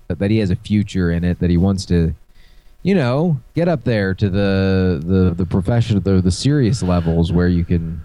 that 0.09 0.29
he 0.31 0.37
has 0.39 0.49
a 0.51 0.55
future 0.55 1.11
in 1.11 1.23
it 1.23 1.39
that 1.39 1.49
he 1.49 1.57
wants 1.57 1.85
to 1.85 2.13
you 2.83 2.93
know 2.93 3.39
get 3.55 3.67
up 3.67 3.83
there 3.83 4.13
to 4.13 4.29
the 4.29 5.01
the 5.03 5.33
the 5.35 5.45
professional 5.45 6.01
the, 6.01 6.21
the 6.21 6.31
serious 6.31 6.83
levels 6.83 7.31
where 7.31 7.47
you 7.47 7.65
can 7.65 8.01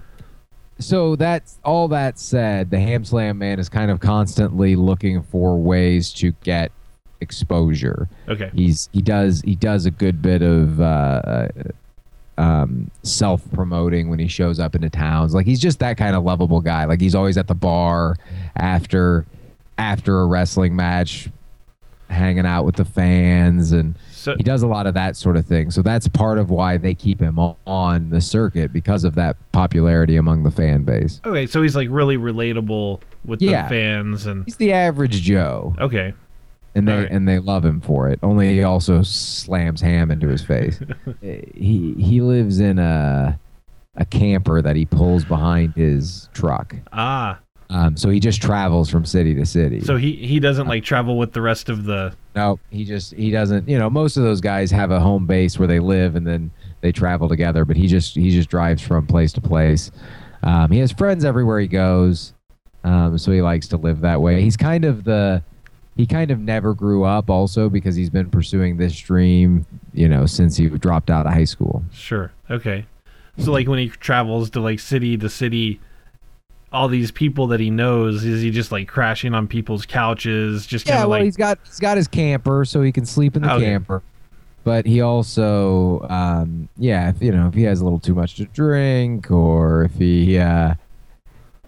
so 0.78 1.16
that's 1.16 1.58
all 1.64 1.88
that 1.88 2.18
said 2.18 2.70
the 2.70 2.78
ham 2.78 3.04
slam 3.04 3.38
man 3.38 3.58
is 3.58 3.68
kind 3.68 3.90
of 3.90 4.00
constantly 4.00 4.76
looking 4.76 5.22
for 5.22 5.58
ways 5.58 6.12
to 6.12 6.32
get 6.42 6.72
exposure 7.20 8.08
okay. 8.28 8.50
he's 8.54 8.88
he 8.92 9.02
does 9.02 9.42
he 9.42 9.56
does 9.56 9.86
a 9.86 9.90
good 9.90 10.22
bit 10.22 10.40
of 10.40 10.80
uh, 10.80 11.48
um, 12.38 12.88
self 13.02 13.42
promoting 13.52 14.08
when 14.08 14.20
he 14.20 14.28
shows 14.28 14.60
up 14.60 14.74
into 14.74 14.88
towns. 14.88 15.34
Like 15.34 15.44
he's 15.44 15.60
just 15.60 15.80
that 15.80 15.96
kind 15.96 16.14
of 16.14 16.22
lovable 16.22 16.60
guy. 16.60 16.84
Like 16.84 17.00
he's 17.00 17.14
always 17.14 17.36
at 17.36 17.48
the 17.48 17.54
bar 17.54 18.16
after 18.56 19.26
after 19.76 20.20
a 20.20 20.26
wrestling 20.26 20.74
match, 20.74 21.28
hanging 22.08 22.46
out 22.46 22.64
with 22.64 22.76
the 22.76 22.84
fans, 22.84 23.72
and 23.72 23.94
So 24.10 24.34
he 24.36 24.42
does 24.42 24.62
a 24.62 24.66
lot 24.66 24.86
of 24.86 24.94
that 24.94 25.16
sort 25.16 25.36
of 25.36 25.44
thing. 25.46 25.70
So 25.70 25.82
that's 25.82 26.08
part 26.08 26.38
of 26.38 26.50
why 26.50 26.76
they 26.76 26.94
keep 26.94 27.20
him 27.20 27.38
on 27.38 28.10
the 28.10 28.20
circuit 28.20 28.72
because 28.72 29.04
of 29.04 29.14
that 29.16 29.36
popularity 29.52 30.16
among 30.16 30.42
the 30.42 30.50
fan 30.50 30.84
base. 30.84 31.20
okay, 31.24 31.46
so 31.46 31.62
he's 31.62 31.76
like 31.76 31.88
really 31.90 32.16
relatable 32.16 33.00
with 33.24 33.42
Yeah. 33.42 33.64
the 33.64 33.68
fans 33.68 34.26
and 34.26 34.44
He's 34.44 34.56
the 34.56 34.72
average 34.72 35.20
Joe. 35.22 35.74
okay. 35.78 36.14
and 36.74 36.86
they 36.88 36.92
Alright. 36.92 37.10
and 37.10 37.26
they 37.28 37.38
love 37.38 37.64
him 37.64 37.80
for 37.80 38.08
it. 38.08 38.18
Only 38.22 38.54
he 38.54 38.62
also 38.62 39.02
slams 39.02 39.80
ham 39.80 40.10
into 40.10 40.28
his 40.28 40.42
face. 40.42 40.80
He 41.20 41.94
he 41.98 42.20
lives 42.20 42.60
in 42.60 42.78
a 42.78 43.38
a 43.96 44.04
camper 44.04 44.62
that 44.62 44.76
he 44.76 44.84
pulls 44.84 45.24
behind 45.24 45.74
his 45.74 46.28
truck. 46.32 46.76
Ah, 46.92 47.40
Um, 47.70 47.96
so 47.96 48.08
he 48.08 48.18
just 48.18 48.40
travels 48.40 48.88
from 48.88 49.04
city 49.04 49.34
to 49.34 49.44
city. 49.44 49.80
So 49.80 49.96
he 49.96 50.12
he 50.14 50.40
doesn't 50.40 50.66
like 50.66 50.84
travel 50.84 51.18
with 51.18 51.32
the 51.32 51.42
rest 51.42 51.68
of 51.68 51.84
the. 51.84 52.14
no, 52.34 52.58
he 52.70 52.84
just 52.84 53.12
he 53.14 53.30
doesn't. 53.30 53.68
You 53.68 53.78
know, 53.78 53.90
most 53.90 54.16
of 54.16 54.22
those 54.22 54.40
guys 54.40 54.70
have 54.70 54.90
a 54.90 55.00
home 55.00 55.26
base 55.26 55.58
where 55.58 55.68
they 55.68 55.80
live 55.80 56.16
and 56.16 56.26
then 56.26 56.50
they 56.80 56.92
travel 56.92 57.28
together. 57.28 57.64
But 57.64 57.76
he 57.76 57.86
just 57.86 58.14
he 58.14 58.30
just 58.30 58.48
drives 58.48 58.82
from 58.82 59.06
place 59.06 59.32
to 59.34 59.40
place. 59.40 59.90
Um, 60.42 60.70
he 60.70 60.78
has 60.78 60.92
friends 60.92 61.24
everywhere 61.24 61.60
he 61.60 61.66
goes, 61.66 62.32
um, 62.84 63.18
so 63.18 63.32
he 63.32 63.42
likes 63.42 63.68
to 63.68 63.76
live 63.76 64.00
that 64.00 64.22
way. 64.22 64.40
He's 64.40 64.56
kind 64.56 64.84
of 64.84 65.04
the 65.04 65.42
he 65.96 66.06
kind 66.06 66.30
of 66.30 66.38
never 66.38 66.74
grew 66.74 67.04
up, 67.04 67.28
also 67.28 67.68
because 67.68 67.96
he's 67.96 68.08
been 68.08 68.30
pursuing 68.30 68.76
this 68.76 68.96
dream, 68.98 69.66
you 69.92 70.08
know, 70.08 70.26
since 70.26 70.56
he 70.56 70.68
dropped 70.68 71.10
out 71.10 71.26
of 71.26 71.32
high 71.32 71.44
school. 71.44 71.82
Sure. 71.92 72.32
Okay. 72.48 72.86
So 73.36 73.52
like 73.52 73.68
when 73.68 73.78
he 73.78 73.88
travels 73.88 74.50
to 74.50 74.60
like 74.60 74.80
city 74.80 75.16
to 75.18 75.28
city, 75.28 75.80
all 76.72 76.88
these 76.88 77.10
people 77.10 77.46
that 77.48 77.60
he 77.60 77.70
knows, 77.70 78.24
is 78.24 78.42
he 78.42 78.50
just 78.50 78.70
like 78.72 78.88
crashing 78.88 79.34
on 79.34 79.46
people's 79.48 79.86
couches, 79.86 80.66
just 80.66 80.86
Yeah, 80.86 81.00
well, 81.00 81.10
like 81.18 81.24
he's 81.24 81.36
got 81.36 81.58
he's 81.64 81.80
got 81.80 81.96
his 81.96 82.08
camper, 82.08 82.64
so 82.64 82.82
he 82.82 82.92
can 82.92 83.06
sleep 83.06 83.36
in 83.36 83.42
the 83.42 83.52
Okay. 83.54 83.64
camper. 83.64 84.02
But 84.64 84.84
he 84.84 85.00
also, 85.00 86.06
um, 86.10 86.68
yeah, 86.76 87.08
if 87.08 87.22
you 87.22 87.32
know, 87.32 87.46
if 87.48 87.54
he 87.54 87.62
has 87.62 87.80
a 87.80 87.84
little 87.84 87.98
too 88.00 88.14
much 88.14 88.34
to 88.36 88.44
drink, 88.46 89.30
or 89.30 89.84
if 89.84 89.94
he 89.94 90.36
uh, 90.38 90.74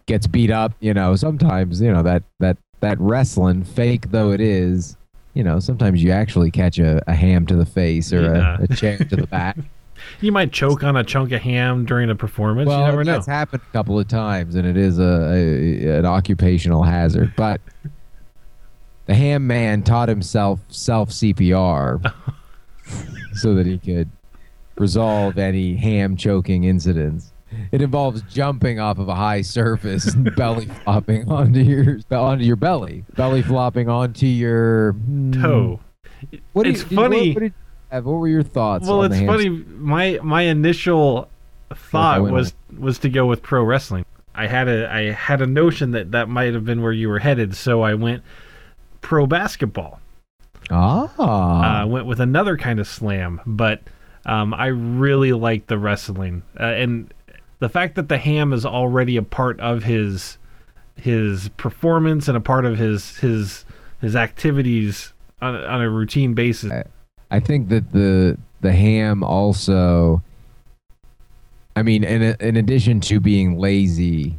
gets 0.06 0.26
beat 0.26 0.50
up, 0.50 0.72
you 0.80 0.92
know, 0.92 1.16
sometimes 1.16 1.80
you 1.80 1.90
know 1.92 2.02
that 2.02 2.22
that 2.40 2.58
that 2.80 2.98
wrestling, 3.00 3.64
fake 3.64 4.10
though 4.10 4.32
it 4.32 4.40
is, 4.40 4.96
you 5.34 5.42
know, 5.42 5.60
sometimes 5.60 6.02
you 6.02 6.10
actually 6.10 6.50
catch 6.50 6.78
a, 6.78 7.02
a 7.08 7.14
ham 7.14 7.46
to 7.46 7.56
the 7.56 7.64
face 7.64 8.12
or 8.12 8.24
Yeah. 8.34 8.56
a, 8.60 8.64
a 8.64 8.76
chair 8.76 8.98
to 8.98 9.16
the 9.16 9.26
back. 9.26 9.56
you 10.20 10.32
might 10.32 10.52
choke 10.52 10.82
on 10.84 10.96
a 10.96 11.04
chunk 11.04 11.32
of 11.32 11.40
ham 11.42 11.84
during 11.84 12.10
a 12.10 12.14
performance. 12.14 12.70
you 12.70 12.76
never 12.76 13.04
know. 13.04 13.12
that's 13.12 13.26
happened 13.26 13.62
a 13.68 13.72
couple 13.72 13.98
of 13.98 14.08
times, 14.08 14.54
and 14.54 14.66
it 14.66 14.76
is 14.76 14.98
a, 14.98 15.02
a 15.84 15.98
an 15.98 16.06
occupational 16.06 16.82
hazard. 16.82 17.32
But 17.36 17.60
the 19.06 19.14
ham 19.14 19.46
man 19.46 19.82
taught 19.82 20.08
himself 20.08 20.60
self 20.68 21.10
CPR 21.10 22.12
so 23.34 23.54
that 23.54 23.66
he 23.66 23.78
could 23.78 24.08
resolve 24.76 25.38
any 25.38 25.76
ham 25.76 26.16
choking 26.16 26.64
incidents. 26.64 27.32
It 27.72 27.82
involves 27.82 28.22
jumping 28.22 28.78
off 28.78 28.98
of 28.98 29.08
a 29.08 29.14
high 29.14 29.42
surface 29.42 30.14
and 30.14 30.34
belly 30.36 30.66
flopping 30.66 31.28
onto 31.28 31.60
your 31.60 31.98
onto 32.10 32.44
your 32.44 32.56
belly, 32.56 33.04
belly 33.16 33.42
flopping 33.42 33.88
onto 33.88 34.26
your 34.26 34.92
hmm, 34.92 35.32
Toe. 35.42 35.80
What 36.52 36.66
It's 36.66 36.88
you- 36.90 36.96
funny- 36.96 37.30
What, 37.34 37.34
what 37.34 37.40
did 37.42 37.54
have? 37.90 38.06
What 38.06 38.14
were 38.14 38.28
your 38.28 38.42
thoughts? 38.42 38.86
Well, 38.86 39.02
on 39.02 39.12
it's 39.12 39.20
funny. 39.24 39.48
My 39.48 40.18
my 40.22 40.42
initial 40.42 41.28
thought 41.74 42.22
was 42.22 42.54
was 42.78 42.98
to 43.00 43.08
go 43.08 43.26
with 43.26 43.42
pro 43.42 43.62
wrestling. 43.62 44.04
I 44.34 44.46
had 44.46 44.68
a 44.68 44.92
I 44.92 45.10
had 45.10 45.42
a 45.42 45.46
notion 45.46 45.92
that 45.92 46.12
that 46.12 46.28
might 46.28 46.54
have 46.54 46.64
been 46.64 46.82
where 46.82 46.92
you 46.92 47.08
were 47.08 47.18
headed, 47.18 47.54
so 47.54 47.82
I 47.82 47.94
went 47.94 48.22
pro 49.00 49.26
basketball. 49.26 50.00
Ah, 50.70 51.82
uh, 51.82 51.86
went 51.86 52.06
with 52.06 52.20
another 52.20 52.56
kind 52.56 52.78
of 52.78 52.86
slam, 52.86 53.40
but 53.44 53.82
um, 54.24 54.54
I 54.54 54.66
really 54.66 55.32
like 55.32 55.66
the 55.66 55.78
wrestling 55.78 56.42
uh, 56.58 56.64
and 56.64 57.12
the 57.58 57.68
fact 57.68 57.94
that 57.96 58.08
the 58.08 58.18
ham 58.18 58.52
is 58.52 58.64
already 58.64 59.16
a 59.16 59.22
part 59.22 59.58
of 59.60 59.82
his 59.84 60.38
his 60.96 61.48
performance 61.56 62.28
and 62.28 62.36
a 62.36 62.40
part 62.40 62.64
of 62.64 62.78
his 62.78 63.16
his 63.18 63.64
his 64.00 64.16
activities 64.16 65.12
on, 65.42 65.56
on 65.56 65.82
a 65.82 65.90
routine 65.90 66.34
basis. 66.34 66.70
I 67.30 67.40
think 67.40 67.68
that 67.68 67.92
the 67.92 68.38
the 68.60 68.72
ham 68.72 69.22
also. 69.22 70.22
I 71.76 71.82
mean, 71.82 72.04
in 72.04 72.36
in 72.40 72.56
addition 72.56 73.00
to 73.02 73.20
being 73.20 73.58
lazy, 73.58 74.36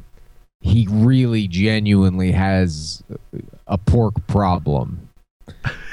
he 0.62 0.88
really 0.90 1.48
genuinely 1.48 2.32
has 2.32 3.04
a 3.68 3.78
pork 3.78 4.28
problem. 4.28 5.10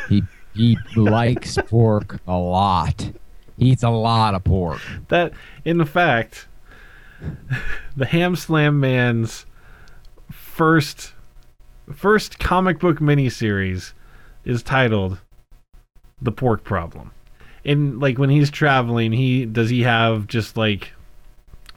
He 0.08 0.22
he 0.54 0.76
likes 0.96 1.56
pork 1.66 2.20
a 2.26 2.36
lot. 2.36 3.12
He 3.56 3.70
eats 3.70 3.82
a 3.82 3.90
lot 3.90 4.34
of 4.34 4.44
pork. 4.44 4.80
That, 5.08 5.32
in 5.64 5.84
fact, 5.84 6.46
the 7.96 8.06
Ham 8.06 8.36
Slam 8.36 8.78
Man's 8.78 9.46
first 10.30 11.12
first 11.92 12.38
comic 12.38 12.78
book 12.78 12.98
miniseries 12.98 13.92
is 14.44 14.62
titled 14.62 15.18
"The 16.22 16.32
Pork 16.32 16.64
Problem." 16.64 17.10
And 17.64 18.00
like 18.00 18.18
when 18.18 18.30
he's 18.30 18.50
traveling, 18.50 19.12
he 19.12 19.44
does 19.44 19.68
he 19.70 19.82
have 19.82 20.26
just 20.26 20.56
like 20.56 20.92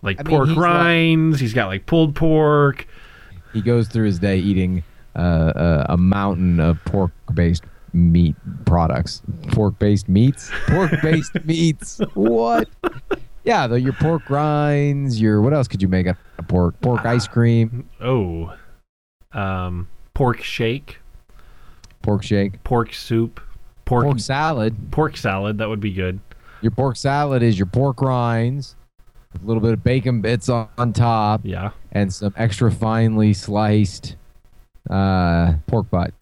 like 0.01 0.19
I 0.19 0.24
mean, 0.24 0.29
pork 0.38 0.48
he's 0.50 0.57
like- 0.57 0.65
rinds? 0.74 1.39
he's 1.39 1.53
got 1.53 1.67
like 1.67 1.86
pulled 1.86 2.15
pork. 2.15 2.88
He 3.53 3.62
goes 3.62 3.88
through 3.89 4.05
his 4.05 4.19
day 4.19 4.38
eating 4.38 4.83
uh, 5.15 5.51
a, 5.89 5.93
a 5.93 5.98
mountain 5.98 6.60
of 6.62 6.83
pork-based 6.86 7.63
meat 7.91 8.36
products. 8.65 9.21
Pork-based 9.50 10.07
meats. 10.07 10.50
Pork-based 10.67 11.36
meats. 11.45 12.00
What? 12.13 12.69
Yeah, 13.43 13.67
though 13.67 13.75
your 13.75 13.91
pork 13.93 14.29
rinds. 14.29 15.19
Your 15.19 15.41
what 15.41 15.53
else 15.53 15.67
could 15.67 15.81
you 15.81 15.89
make 15.89 16.07
out 16.07 16.15
of 16.38 16.48
pork? 16.48 16.79
Pork 16.79 17.05
ice 17.05 17.27
cream, 17.27 17.89
Oh, 18.00 18.53
um, 19.33 19.89
pork 20.13 20.41
shake, 20.41 21.00
pork 22.01 22.24
shake, 22.24 22.63
pork 22.63 22.93
soup, 22.93 23.41
pork 23.91 24.05
pork 24.05 24.19
salad. 24.19 24.91
pork 24.91 25.17
salad. 25.17 25.57
That 25.60 25.69
would 25.69 25.79
be 25.79 25.91
good. 25.93 26.19
Your 26.62 26.71
pork 26.71 26.95
salad 26.95 27.43
is 27.43 27.57
your 27.60 27.65
pork 27.65 28.01
rinds, 28.01 28.75
a 29.41 29.45
little 29.45 29.62
bit 29.62 29.74
of 29.74 29.83
bacon 29.83 30.21
bits 30.21 30.48
on, 30.50 30.93
top, 30.93 31.41
Yeah. 31.43 31.71
and 31.91 32.13
some 32.13 32.33
extra 32.38 32.71
finely 32.71 33.33
sliced 33.33 34.15
uh, 34.89 35.53
pork 35.67 35.89
butt. 35.89 36.13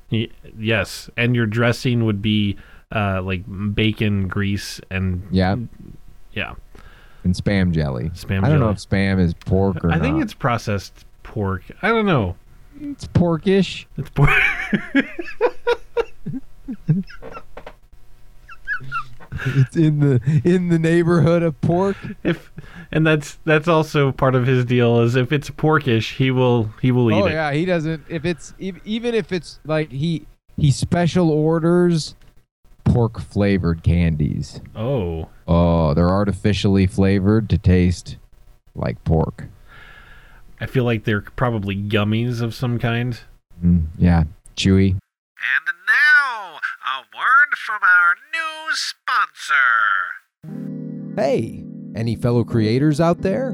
Yes, 0.57 1.09
and 1.17 1.35
your 1.35 1.45
dressing 1.45 2.05
would 2.05 2.21
be 2.21 2.57
uh, 2.95 3.21
like 3.21 3.43
bacon 3.75 4.27
grease 4.27 4.81
and 4.89 5.27
Yeah, 5.29 5.55
yeah. 6.33 6.55
and 7.23 7.35
spam 7.35 7.71
jelly. 7.71 8.09
Spam 8.11 8.43
I 8.43 8.49
don't 8.49 8.59
know 8.59 8.69
if 8.69 8.77
spam 8.77 9.19
is 9.19 9.33
pork 9.33 9.83
or 9.83 9.91
I 9.91 9.99
think 9.99 10.23
it's 10.23 10.33
processed 10.33 11.05
pork. 11.23 11.63
I 11.81 11.89
don't 11.89 12.05
know. 12.05 12.35
it's 12.81 13.05
porkish. 13.07 13.85
It's 13.97 14.09
pork. 14.09 14.29
It's 19.45 19.75
in 19.75 19.99
the 19.99 20.41
in 20.43 20.69
the 20.69 20.79
neighborhood 20.79 21.43
of 21.43 21.59
pork. 21.61 21.97
if 22.23 22.51
and 22.91 23.05
that's 23.05 23.37
that's 23.45 23.67
also 23.67 24.11
part 24.11 24.35
of 24.35 24.45
his 24.47 24.65
deal 24.65 24.99
is 25.01 25.15
if 25.15 25.31
it's 25.31 25.49
porkish, 25.49 26.15
he 26.15 26.31
will 26.31 26.71
he 26.81 26.91
will 26.91 27.11
eat 27.11 27.15
Oh 27.21 27.25
it. 27.27 27.31
yeah, 27.33 27.51
he 27.53 27.65
doesn't. 27.65 28.03
If 28.09 28.25
it's 28.25 28.53
ev- 28.61 28.81
even 28.85 29.13
if 29.15 29.31
it's 29.31 29.59
like 29.65 29.91
he 29.91 30.25
he 30.57 30.71
special 30.71 31.29
orders 31.29 32.15
pork 32.83 33.19
flavored 33.19 33.83
candies. 33.83 34.61
Oh, 34.75 35.29
Oh, 35.47 35.93
they're 35.93 36.09
artificially 36.09 36.87
flavored 36.87 37.49
to 37.49 37.57
taste 37.57 38.17
like 38.75 39.03
pork. 39.03 39.45
I 40.61 40.65
feel 40.65 40.83
like 40.83 41.03
they're 41.05 41.21
probably 41.21 41.75
gummies 41.75 42.41
of 42.41 42.53
some 42.53 42.79
kind. 42.79 43.19
Mm, 43.63 43.85
yeah, 43.97 44.23
chewy. 44.57 44.89
And 44.91 45.65
now, 45.87 46.57
a 46.85 46.99
word 47.15 47.57
from 47.57 47.79
our 47.81 48.15
new 48.28 48.28
sponsor. 48.73 49.55
Hey, 51.15 51.63
any 51.95 52.15
fellow 52.15 52.43
creators 52.43 53.01
out 53.01 53.21
there? 53.21 53.51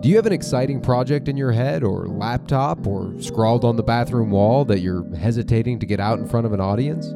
Do 0.00 0.08
you 0.08 0.16
have 0.16 0.26
an 0.26 0.32
exciting 0.32 0.80
project 0.80 1.28
in 1.28 1.36
your 1.36 1.50
head 1.50 1.82
or 1.82 2.06
laptop 2.06 2.86
or 2.86 3.12
scrawled 3.20 3.64
on 3.64 3.74
the 3.74 3.82
bathroom 3.82 4.30
wall 4.30 4.64
that 4.66 4.78
you're 4.78 5.04
hesitating 5.16 5.80
to 5.80 5.86
get 5.86 5.98
out 5.98 6.20
in 6.20 6.28
front 6.28 6.46
of 6.46 6.52
an 6.52 6.60
audience? 6.60 7.12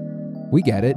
We 0.50 0.62
get 0.62 0.83
it. 0.83 0.97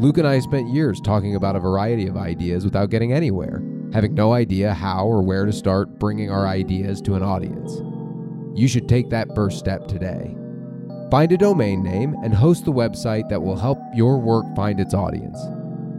Luke 0.00 0.18
and 0.18 0.26
I 0.26 0.40
spent 0.40 0.74
years 0.74 1.00
talking 1.00 1.36
about 1.36 1.54
a 1.54 1.60
variety 1.60 2.08
of 2.08 2.16
ideas 2.16 2.64
without 2.64 2.90
getting 2.90 3.12
anywhere, 3.12 3.62
having 3.92 4.14
no 4.14 4.32
idea 4.32 4.74
how 4.74 5.06
or 5.06 5.22
where 5.22 5.46
to 5.46 5.52
start 5.52 6.00
bringing 6.00 6.30
our 6.30 6.48
ideas 6.48 7.00
to 7.02 7.14
an 7.14 7.22
audience. 7.22 7.80
You 8.58 8.66
should 8.66 8.88
take 8.88 9.10
that 9.10 9.34
first 9.36 9.58
step 9.58 9.86
today. 9.86 10.34
Find 11.10 11.32
a 11.32 11.36
domain 11.36 11.82
name 11.82 12.14
and 12.22 12.32
host 12.32 12.64
the 12.64 12.72
website 12.72 13.28
that 13.30 13.42
will 13.42 13.56
help 13.56 13.80
your 13.92 14.18
work 14.18 14.46
find 14.54 14.78
its 14.78 14.94
audience. 14.94 15.40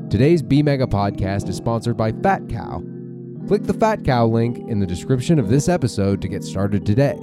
Today's 0.10 0.42
Be 0.42 0.64
Mega 0.64 0.88
podcast 0.88 1.50
is 1.50 1.58
sponsored 1.58 1.98
by 1.98 2.14
Fat 2.14 2.48
Cow. 2.48 2.82
Click 3.46 3.64
the 3.64 3.74
Fat 3.74 4.06
Cow 4.06 4.26
link 4.28 4.60
in 4.70 4.80
the 4.80 4.88
description 4.88 5.38
of 5.38 5.50
this 5.50 5.68
episode 5.68 6.22
to 6.22 6.30
get 6.30 6.46
started 6.46 6.86
today. 6.86 7.18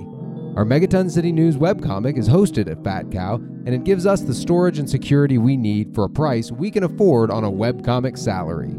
Our 0.54 0.66
Megaton 0.66 1.11
City 1.11 1.33
News 1.33 1.57
webcomic 1.57 2.18
is 2.18 2.28
hosted 2.28 2.71
at 2.71 2.85
Fat 2.85 3.11
Cow, 3.11 3.37
and 3.37 3.71
it 3.71 3.85
gives 3.85 4.04
us 4.04 4.21
the 4.21 4.35
storage 4.35 4.78
and 4.78 4.90
security 4.90 5.38
we 5.38 5.57
need 5.57 5.95
for 5.95 6.04
a 6.04 6.11
price 6.11 6.52
we 6.52 6.71
can 6.71 6.85
afford 6.85 7.30
on 7.30 7.45
a 7.45 7.50
webcomic 7.50 8.18
salary. 8.18 8.76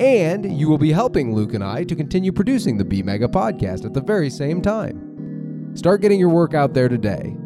And 0.00 0.58
you 0.58 0.68
will 0.68 0.78
be 0.78 0.90
helping 0.90 1.36
Luke 1.36 1.54
and 1.54 1.62
I 1.62 1.84
to 1.84 1.94
continue 1.94 2.32
producing 2.32 2.78
the 2.78 2.84
Be 2.84 3.00
Mega 3.00 3.28
podcast 3.28 3.84
at 3.84 3.94
the 3.94 4.00
very 4.00 4.28
same 4.28 4.60
time. 4.60 5.76
Start 5.76 6.00
getting 6.00 6.18
your 6.18 6.30
work 6.30 6.54
out 6.54 6.74
there 6.74 6.88
today. 6.88 7.36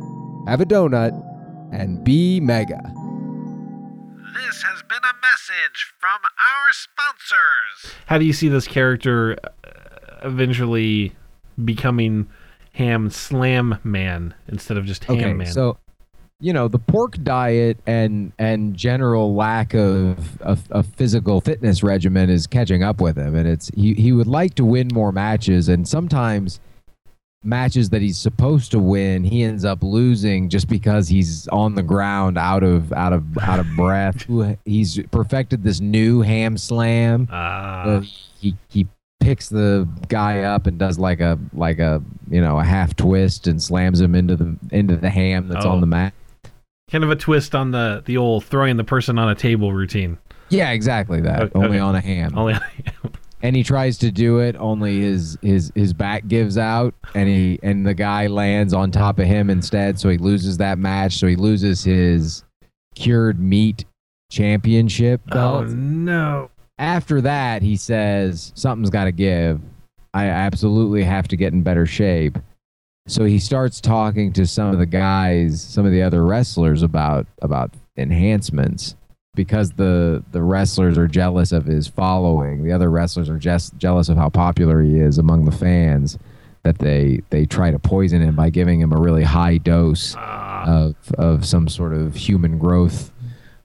Have 0.47 0.61
a 0.61 0.65
donut 0.65 1.13
and 1.73 2.03
be 2.03 2.41
mega. 2.41 2.81
This 4.35 4.63
has 4.63 4.83
been 4.83 4.99
a 4.99 5.15
message 5.23 5.93
from 5.99 6.19
our 6.25 6.73
sponsors. 6.73 7.95
How 8.07 8.19
do 8.19 8.25
you 8.25 8.33
see 8.33 8.49
this 8.49 8.67
character 8.67 9.39
uh, 9.45 9.69
eventually 10.27 11.13
becoming 11.65 12.29
ham 12.73 13.11
slam 13.11 13.79
man 13.85 14.35
instead 14.49 14.77
of 14.77 14.85
just 14.85 15.05
ham 15.05 15.17
Okay, 15.19 15.33
man. 15.35 15.47
so 15.47 15.77
you 16.41 16.53
know 16.53 16.67
the 16.69 16.79
pork 16.79 17.23
diet 17.23 17.79
and 17.87 18.33
and 18.39 18.75
general 18.75 19.35
lack 19.35 19.75
of 19.75 20.41
of, 20.41 20.71
of 20.73 20.87
physical 20.87 21.41
fitness 21.41 21.83
regimen 21.83 22.31
is 22.31 22.47
catching 22.47 22.83
up 22.83 23.01
with 23.01 23.17
him, 23.17 23.35
and 23.37 23.47
it's 23.47 23.71
he 23.77 23.95
he 23.95 24.11
would 24.13 24.27
like 24.27 24.55
to 24.55 24.65
win 24.65 24.89
more 24.93 25.13
matches, 25.13 25.69
and 25.69 25.87
sometimes 25.87 26.59
matches 27.45 27.91
that 27.91 28.01
he's 28.01 28.19
supposed 28.19 28.71
to 28.71 28.79
win 28.79 29.25
he 29.25 29.43
ends 29.43 29.65
up 29.65 29.83
losing 29.83 30.49
just 30.49 30.69
because 30.69 31.09
he's 31.09 31.49
on 31.49 31.75
the 31.75 31.83
ground 31.83 32.39
out 32.39 32.63
of 32.63 32.93
out 32.93 33.13
of 33.13 33.25
out 33.39 33.59
of 33.59 33.67
breath 33.77 34.25
he's 34.65 35.01
perfected 35.11 35.63
this 35.65 35.81
new 35.81 36.21
ham 36.21 36.57
slam 36.57 37.29
uh, 37.33 38.01
he 38.39 38.55
he 38.69 38.87
picks 39.21 39.49
the 39.49 39.89
guy 40.09 40.41
up 40.43 40.67
and 40.67 40.79
does 40.79 40.99
like 40.99 41.21
a 41.21 41.39
like 41.53 41.79
a 41.79 42.03
you 42.31 42.41
know 42.41 42.59
a 42.59 42.65
half 42.65 42.95
twist 42.97 43.47
and 43.47 43.63
slams 43.63 44.01
him 44.01 44.15
into 44.15 44.35
the 44.37 44.57
into 44.73 44.97
the 44.97 45.11
ham 45.11 45.49
that's 45.49 45.65
Oh. 45.65 45.71
on 45.71 45.81
the 45.81 45.87
mat. 45.87 46.13
kind 46.91 47.05
of 47.05 47.11
a 47.11 47.17
twist 47.17 47.55
on 47.55 47.71
the 47.71 48.03
the 48.05 48.17
old 48.17 48.45
throwing 48.45 48.77
the 48.77 48.85
person 48.85 49.19
on 49.19 49.29
a 49.29 49.35
table 49.35 49.73
routine. 49.73 50.19
Yeah, 50.49 50.71
exactly 50.73 51.21
that. 51.23 51.41
Okay, 51.43 51.59
only 51.59 51.79
on 51.79 51.95
a 51.95 52.01
ham. 52.01 52.37
Only 52.37 52.55
and 53.43 53.57
he 53.57 53.65
tries 53.65 53.99
to 53.99 54.11
do 54.13 54.39
it, 54.39 54.57
only 54.59 55.01
his 55.01 55.37
his 55.43 55.73
his 55.75 55.93
back 55.93 56.29
gives 56.29 56.57
out, 56.57 56.95
and 57.15 57.29
he 57.29 57.59
and 57.63 57.85
the 57.85 57.95
guy 57.95 58.29
lands 58.29 58.73
on 58.73 58.91
top 58.91 59.19
of 59.19 59.27
him 59.27 59.51
instead, 59.51 59.99
so 59.99 60.09
he 60.09 60.19
loses 60.19 60.59
that 60.59 60.79
match. 60.79 61.19
So 61.19 61.27
he 61.27 61.37
loses 61.37 61.83
his 61.83 62.45
cured 62.95 63.41
meat 63.41 63.85
championship 64.31 65.21
oh, 65.31 65.35
belt. 65.35 65.65
oh 65.65 65.75
no. 65.75 66.51
after 66.79 67.21
that, 67.21 67.63
he 67.63 67.77
says 67.77 68.53
something's 68.55 68.91
got 68.91 69.05
to 69.05 69.13
give. 69.13 69.61
I 70.15 70.27
absolutely 70.27 71.03
have 71.03 71.27
to 71.29 71.37
get 71.37 71.53
in 71.53 71.63
better 71.63 71.87
shape. 71.87 72.39
So 73.09 73.25
he 73.25 73.41
starts 73.41 73.81
talking 73.81 74.33
to 74.35 74.47
some 74.47 74.73
of 74.73 74.79
the 74.79 74.87
guys, 74.87 75.61
some 75.61 75.85
of 75.85 75.91
the 75.91 76.03
other 76.03 76.25
wrestlers 76.25 76.83
about 76.83 77.27
about 77.43 77.75
enhancements 77.97 78.95
because 79.35 79.73
the 79.73 80.23
the 80.33 80.43
wrestlers 80.43 80.99
are 80.99 81.09
jealous 81.09 81.53
of 81.53 81.65
his 81.65 81.89
following. 81.89 82.65
The 82.65 82.73
other 82.73 82.91
wrestlers 82.91 83.29
are 83.31 83.39
just 83.39 83.77
jealous 83.79 84.09
of 84.09 84.17
how 84.17 84.29
popular 84.29 84.83
he 84.83 84.99
is 84.99 85.19
among 85.19 85.45
the 85.45 85.53
fans 85.53 86.19
that 86.65 86.79
they 86.79 87.21
they 87.31 87.47
try 87.47 87.71
to 87.71 87.79
poison 87.79 88.21
him 88.21 88.35
by 88.37 88.51
giving 88.51 88.81
him 88.81 88.93
a 88.93 88.99
really 88.99 89.25
high 89.25 89.59
dose 89.59 90.15
Ah, 90.17 90.65
of 90.67 90.97
of 91.15 91.45
some 91.47 91.69
sort 91.69 91.93
of 91.93 92.15
human 92.15 92.59
growth 92.59 93.12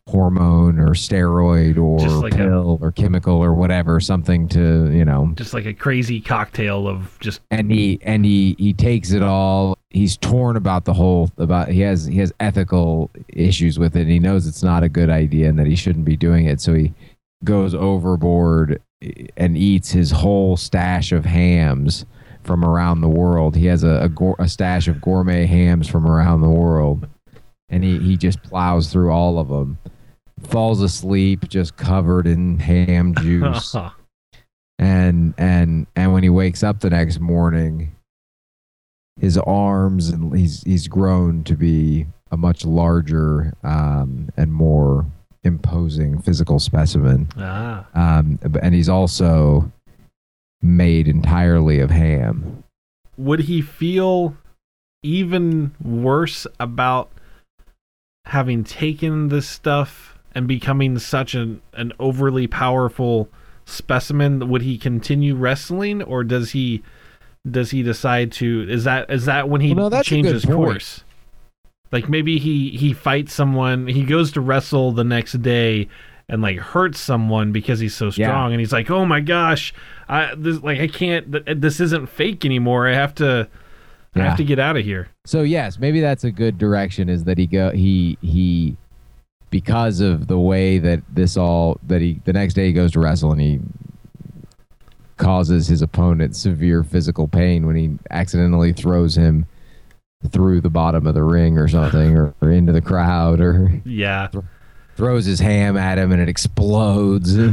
hormone 0.08 0.80
or 0.80 0.90
steroid 0.90 1.78
or 1.78 2.00
like 2.22 2.34
a- 2.34 2.38
pill 2.38 2.80
or 2.82 2.92
chemical 2.92 3.36
or 3.36 3.54
whatever 3.54 4.00
something 4.00 4.48
to 4.48 4.90
you 4.92 5.04
know. 5.04 5.32
Just 5.36 5.54
like 5.54 5.66
a 5.66 5.74
crazy 5.74 6.22
cocktail 6.22 6.88
of 6.88 7.18
just 7.20 7.42
and 7.52 7.72
he 7.72 8.00
and 8.02 8.24
he 8.24 8.56
he 8.58 8.74
takes 8.74 9.12
it 9.12 9.22
all. 9.22 9.78
He's 9.90 10.16
torn 10.18 10.56
about 10.56 10.86
the 10.86 10.94
whole 10.94 11.30
about 11.38 11.70
he 11.70 11.82
has 11.82 12.06
he 12.06 12.20
has 12.20 12.32
ethical 12.40 13.12
issues 13.30 13.78
with 13.78 13.96
it. 13.96 14.02
And 14.02 14.10
he 14.10 14.20
knows 14.20 14.48
it's 14.48 14.64
not 14.64 14.84
a 14.84 14.90
good 14.90 15.10
idea 15.10 15.50
and 15.50 15.60
that 15.60 15.68
he 15.68 15.76
shouldn't 15.76 16.06
be 16.06 16.16
doing 16.16 16.46
it. 16.46 16.62
So 16.62 16.74
he 16.74 16.94
goes 17.44 17.76
overboard 17.76 18.82
eh, 19.02 19.28
and 19.36 19.58
eats 19.58 19.92
his 19.92 20.12
whole 20.12 20.56
stash 20.56 21.12
of 21.12 21.26
hams 21.26 22.06
from 22.44 22.64
around 22.64 23.02
the 23.02 23.10
world. 23.10 23.58
He 23.58 23.66
has 23.66 23.84
a 23.84 24.10
a, 24.10 24.34
a 24.40 24.48
stash 24.48 24.88
of 24.88 25.02
gourmet 25.02 25.46
hams 25.46 25.90
from 25.90 26.08
around 26.08 26.42
the 26.42 26.50
world. 26.50 27.08
And 27.70 27.84
he, 27.84 28.00
he 28.00 28.16
just 28.16 28.42
plows 28.44 28.90
through 28.94 29.12
all 29.12 29.40
of 29.40 29.50
them 29.50 29.78
falls 30.42 30.82
asleep 30.82 31.48
just 31.48 31.78
covered 31.78 32.28
in 32.28 32.60
ham 32.60 33.16
juice. 33.16 33.76
And 34.80 35.34
and 35.40 35.88
and 35.96 36.14
when 36.14 36.22
he 36.22 36.30
wakes 36.30 36.62
up 36.62 36.82
the 36.82 36.92
next 36.92 37.20
morning 37.20 37.96
his 39.20 39.38
arms 39.38 40.10
and 40.10 40.38
he's 40.38 40.64
he's 40.64 40.88
grown 40.88 41.44
to 41.46 41.56
be 41.56 42.06
a 42.32 42.38
much 42.38 42.66
larger 42.66 43.54
um, 43.64 44.30
and 44.38 44.54
more 44.54 45.06
imposing 45.44 46.22
physical 46.22 46.60
specimen. 46.60 47.28
Ah. 47.38 47.88
um, 47.94 48.40
and 48.62 48.76
he's 48.76 48.90
also 48.90 49.72
made 50.62 51.08
entirely 51.08 51.80
of 51.80 51.90
ham. 51.90 52.64
Would 53.18 53.42
he 53.42 53.62
feel 53.62 54.36
even 55.04 55.74
worse 55.82 56.46
about 56.60 57.12
having 58.26 58.64
taken 58.64 59.30
this 59.30 59.48
stuff 59.48 60.17
and 60.38 60.48
becoming 60.48 61.00
such 61.00 61.34
an, 61.36 61.62
an 61.74 61.92
overly 62.00 62.48
powerful 62.48 63.28
specimen? 63.66 64.48
Would 64.50 64.62
he 64.62 64.78
continue 64.78 65.36
wrestling 65.36 66.02
or 66.04 66.24
does 66.24 66.52
he 66.52 66.84
does 67.50 67.72
he 67.72 67.82
decide 67.82 68.32
to 68.34 68.66
is 68.70 68.84
that 68.84 69.10
is 69.10 69.26
that 69.26 69.50
when 69.50 69.62
he 69.62 69.74
Well, 69.74 69.90
no, 69.90 70.02
changes 70.02 70.46
course? 70.46 71.04
Like 71.92 72.10
maybe 72.10 72.38
he 72.38 72.70
he 72.72 72.94
fights 72.94 73.34
someone, 73.34 73.88
he 73.88 74.04
goes 74.04 74.32
to 74.34 74.42
wrestle 74.42 74.92
the 74.92 75.04
next 75.06 75.42
day 75.42 75.88
and 76.30 76.42
like 76.42 76.58
hurts 76.58 77.00
someone 77.00 77.54
because 77.54 77.80
he's 77.80 77.96
so 77.96 78.08
Yeah. 78.08 78.28
strong 78.28 78.52
and 78.52 78.60
he's 78.60 78.74
like, 78.74 78.92
"Oh 78.92 79.06
my 79.06 79.22
gosh, 79.22 79.74
I 80.10 80.34
this 80.38 80.62
like 80.62 80.80
I 80.80 80.88
can't 80.88 81.32
th- 81.32 81.46
this 81.58 81.80
isn't 81.80 82.10
fake 82.10 82.44
anymore. 82.44 82.88
I 82.90 82.94
have 82.94 83.16
to 83.16 83.48
I 84.16 84.20
have 84.20 84.38
to 84.38 84.44
get 84.44 84.60
out 84.60 84.76
of 84.76 84.84
here." 84.84 85.08
So 85.26 85.44
yes, 85.44 85.80
maybe 85.80 86.02
that's 86.02 86.26
a 86.26 86.32
good 86.32 86.58
direction. 86.58 87.08
Is 87.08 87.24
that 87.24 87.38
he 87.38 87.48
go 87.48 87.72
he 87.72 88.18
he 88.22 88.76
because 89.50 90.00
of 90.02 90.28
the 90.28 90.38
way 90.40 90.78
that 90.80 91.02
this 91.14 91.38
all 91.38 91.80
that 91.88 92.02
he 92.02 92.20
the 92.26 92.34
next 92.34 92.54
day 92.54 92.68
he 92.68 92.74
goes 92.74 92.92
to 92.92 93.00
wrestle 93.00 93.32
and 93.32 93.42
he 93.42 93.60
causes 95.18 95.68
his 95.68 95.82
opponent 95.82 96.36
severe 96.36 96.84
physical 96.84 97.28
pain 97.28 97.66
when 97.66 97.76
he 97.76 97.98
accidentally 98.12 98.72
throws 98.72 99.18
him 99.18 99.46
through 100.30 100.62
the 100.62 100.70
bottom 100.70 101.08
of 101.08 101.14
the 101.16 101.24
ring 101.24 101.58
or 101.58 101.68
something 101.68 102.16
or, 102.16 102.34
or 102.42 102.52
into 102.52 102.72
the 102.72 102.82
crowd 102.82 103.40
or 103.40 103.82
Yeah. 103.86 104.28
throws 104.96 105.26
his 105.26 105.40
ham 105.40 105.76
at 105.78 105.98
him 105.98 106.12
and 106.12 106.22
it 106.22 106.30
explodes. 106.30 107.36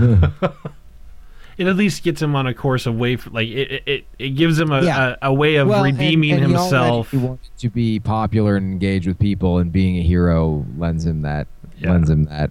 It 1.57 1.69
at 1.69 1.77
least 1.77 2.03
gets 2.03 2.21
him 2.21 2.35
on 2.35 2.49
a 2.49 2.53
course 2.55 2.85
away 2.85 3.15
from 3.15 3.35
like 3.35 3.47
it 3.47 3.83
it, 3.87 4.05
it, 4.19 4.31
gives 4.31 4.59
him 4.59 4.73
a, 4.73 4.83
Yeah. 4.83 5.15
a, 5.23 5.29
a 5.29 5.33
way 5.33 5.55
of 5.55 5.69
Well, 5.69 5.85
redeeming 5.85 6.33
and 6.33 6.41
he 6.47 6.49
himself. 6.51 7.15
already 7.15 7.29
wanted 7.29 7.51
to 7.59 7.71
be 7.71 8.01
popular 8.01 8.57
and 8.57 8.73
engage 8.73 9.07
with 9.07 9.21
people, 9.21 9.59
and 9.59 9.71
being 9.71 9.97
a 9.97 10.03
hero 10.03 10.67
lends 10.77 11.07
him 11.07 11.23
that 11.23 11.47
Yeah. 11.79 11.91
lends 11.93 12.09
him 12.11 12.25
that 12.25 12.51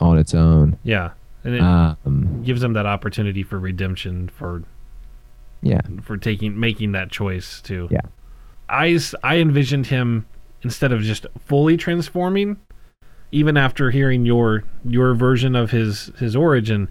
on 0.00 0.18
its 0.18 0.34
own. 0.34 0.78
Yeah. 0.82 1.10
And 1.44 1.54
it 1.54 1.60
Um, 1.62 2.42
gives 2.44 2.62
him 2.62 2.72
that 2.74 2.86
opportunity 2.86 3.42
for 3.42 3.58
redemption 3.58 4.28
for 4.28 4.62
yeah, 5.62 5.80
for 6.02 6.16
taking 6.16 6.58
making 6.60 6.92
that 6.92 7.10
choice 7.10 7.60
too. 7.60 7.88
Yeah. 7.90 8.00
I 8.68 8.98
I 9.22 9.36
envisioned 9.38 9.86
him 9.86 10.26
instead 10.62 10.92
of 10.92 11.02
just 11.02 11.26
fully 11.46 11.76
transforming 11.76 12.56
even 13.32 13.56
after 13.56 13.90
hearing 13.90 14.24
your 14.26 14.64
your 14.84 15.14
version 15.14 15.54
of 15.56 15.70
his 15.70 16.10
his 16.18 16.34
origin 16.36 16.88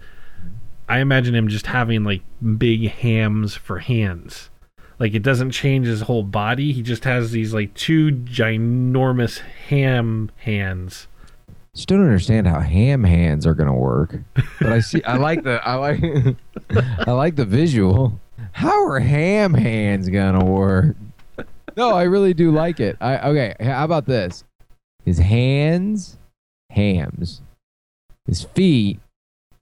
I 0.88 0.98
imagine 1.00 1.34
him 1.34 1.48
just 1.48 1.66
having 1.66 2.04
like 2.04 2.22
big 2.58 2.88
hams 2.90 3.54
for 3.56 3.78
hands. 3.80 4.50
Like 4.98 5.14
it 5.14 5.22
doesn't 5.22 5.50
change 5.50 5.86
his 5.86 6.02
whole 6.02 6.22
body. 6.22 6.72
He 6.72 6.80
just 6.82 7.04
has 7.04 7.30
these 7.32 7.52
like 7.52 7.74
two 7.74 8.12
ginormous 8.12 9.40
ham 9.68 10.30
hands. 10.38 11.08
Just 11.76 11.88
don't 11.88 12.00
understand 12.00 12.46
how 12.46 12.58
ham 12.58 13.04
hands 13.04 13.46
are 13.46 13.54
gonna 13.54 13.76
work. 13.76 14.18
But 14.58 14.72
I 14.72 14.80
see, 14.80 15.04
I 15.04 15.16
like 15.18 15.42
the, 15.44 15.60
I 15.62 15.74
like, 15.74 16.02
I 17.06 17.12
like 17.12 17.36
the 17.36 17.44
visual. 17.44 18.18
How 18.52 18.86
are 18.86 18.98
ham 18.98 19.52
hands 19.52 20.08
gonna 20.08 20.44
work? 20.44 20.96
No, 21.76 21.90
I 21.90 22.04
really 22.04 22.32
do 22.32 22.50
like 22.50 22.80
it. 22.80 22.96
I 22.98 23.18
okay. 23.28 23.54
How 23.60 23.84
about 23.84 24.06
this? 24.06 24.42
His 25.04 25.18
hands, 25.18 26.16
hams. 26.70 27.42
His 28.24 28.42
feet, 28.42 28.98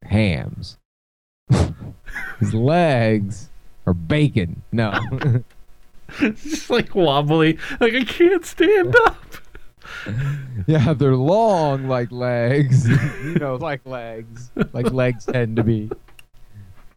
hams. 0.04 0.78
His 2.38 2.54
legs 2.54 3.50
are 3.86 3.92
bacon. 3.92 4.62
No. 4.70 4.96
It's 6.20 6.42
just 6.48 6.70
like 6.70 6.94
wobbly. 6.94 7.58
Like 7.80 7.94
I 7.94 8.04
can't 8.04 8.46
stand 8.46 8.94
up. 9.04 9.16
yeah, 10.66 10.92
they're 10.92 11.16
long 11.16 11.88
like 11.88 12.10
legs. 12.12 12.88
you 13.24 13.34
know, 13.34 13.56
like 13.56 13.84
legs. 13.86 14.50
Like 14.72 14.92
legs 14.92 15.26
tend 15.26 15.56
to 15.56 15.64
be. 15.64 15.90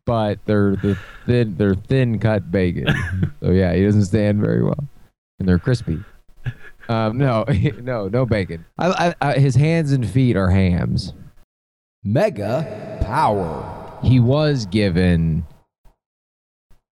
But 0.06 0.40
they're 0.46 0.76
the 0.78 0.98
thin 1.26 1.56
they're 1.58 1.76
thin 1.76 2.20
cut 2.20 2.52
bacon. 2.52 2.88
so 3.42 3.52
yeah, 3.52 3.74
he 3.74 3.84
doesn't 3.84 4.06
stand 4.06 4.40
very 4.40 4.64
well. 4.64 4.88
And 5.40 5.48
they're 5.48 5.60
crispy. 5.60 6.00
Um, 6.90 7.18
no, 7.18 7.44
no, 7.82 8.08
no 8.08 8.26
bacon. 8.26 8.66
I, 8.78 9.14
I, 9.22 9.30
I, 9.30 9.40
his 9.40 9.56
hands 9.56 9.92
and 9.92 10.10
feet 10.10 10.38
are 10.38 10.50
hams. 10.50 11.14
Mega 12.04 12.98
power. 13.02 14.00
he 14.02 14.22
was 14.22 14.66
given 14.68 15.46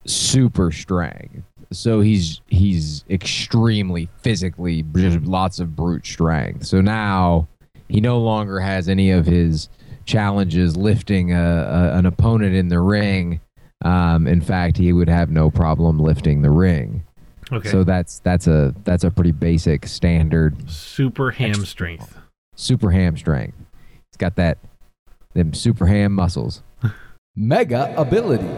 super 0.09 0.71
strength. 0.71 1.43
So 1.71 2.01
he's 2.01 2.41
he's 2.47 3.05
extremely 3.09 4.09
physically 4.21 4.83
just 4.95 5.21
lots 5.21 5.59
of 5.59 5.75
brute 5.75 6.05
strength. 6.05 6.65
So 6.65 6.81
now 6.81 7.47
he 7.87 8.01
no 8.01 8.19
longer 8.19 8.59
has 8.59 8.89
any 8.89 9.11
of 9.11 9.25
his 9.25 9.69
challenges 10.05 10.75
lifting 10.75 11.31
a, 11.33 11.37
a, 11.39 11.97
an 11.97 12.05
opponent 12.07 12.55
in 12.55 12.69
the 12.69 12.79
ring. 12.79 13.39
Um, 13.85 14.27
in 14.27 14.41
fact, 14.41 14.77
he 14.77 14.91
would 14.91 15.07
have 15.09 15.29
no 15.29 15.51
problem 15.51 15.99
lifting 15.99 16.41
the 16.41 16.49
ring. 16.49 17.03
Okay. 17.51 17.69
So 17.69 17.83
that's 17.83 18.19
that's 18.19 18.47
a 18.47 18.73
that's 18.83 19.03
a 19.03 19.11
pretty 19.11 19.31
basic 19.31 19.87
standard 19.87 20.69
Super 20.69 21.31
ham 21.31 21.49
Extra 21.51 21.65
strength. 21.67 22.17
super 22.55 22.91
ham 22.91 23.15
strength. 23.15 23.57
He's 24.11 24.17
got 24.17 24.35
that 24.37 24.57
them 25.33 25.53
super 25.53 25.85
ham 25.85 26.13
muscles. 26.13 26.63
Mega 27.35 27.93
ability. 27.95 28.49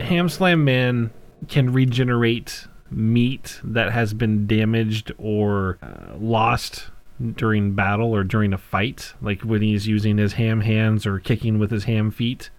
Ham 0.00 0.28
Slam 0.28 0.64
Man 0.64 1.10
can 1.48 1.72
regenerate 1.72 2.66
meat 2.90 3.60
that 3.62 3.92
has 3.92 4.14
been 4.14 4.46
damaged 4.46 5.12
or 5.18 5.78
uh, 5.82 6.16
lost 6.18 6.90
during 7.36 7.74
battle 7.74 8.14
or 8.14 8.24
during 8.24 8.52
a 8.52 8.58
fight, 8.58 9.14
like 9.20 9.42
when 9.42 9.62
he's 9.62 9.86
using 9.86 10.18
his 10.18 10.34
ham 10.34 10.60
hands 10.60 11.06
or 11.06 11.18
kicking 11.18 11.58
with 11.58 11.70
his 11.70 11.84
ham 11.84 12.10
feet. 12.10 12.50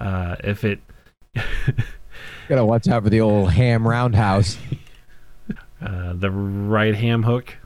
Uh, 0.00 0.36
if 0.42 0.64
it 0.64 0.80
Gotta 2.48 2.64
watch 2.64 2.88
out 2.88 3.04
for 3.04 3.10
the 3.10 3.20
old 3.20 3.52
ham 3.52 3.86
roundhouse. 3.86 4.58
uh, 5.80 6.12
the 6.14 6.30
right 6.30 6.94
ham 6.94 7.22
hook, 7.22 7.56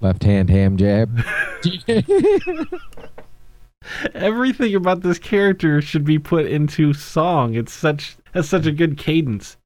Left 0.00 0.22
hand 0.24 0.50
ham 0.50 0.76
jab. 0.76 1.18
everything 4.14 4.74
about 4.74 5.02
this 5.02 5.18
character 5.18 5.80
should 5.80 6.04
be 6.04 6.18
put 6.18 6.46
into 6.46 6.92
song. 6.92 7.54
It's 7.54 7.72
such 7.72 8.16
has 8.32 8.48
such 8.48 8.66
a 8.66 8.72
good 8.72 8.98
cadence. 8.98 9.56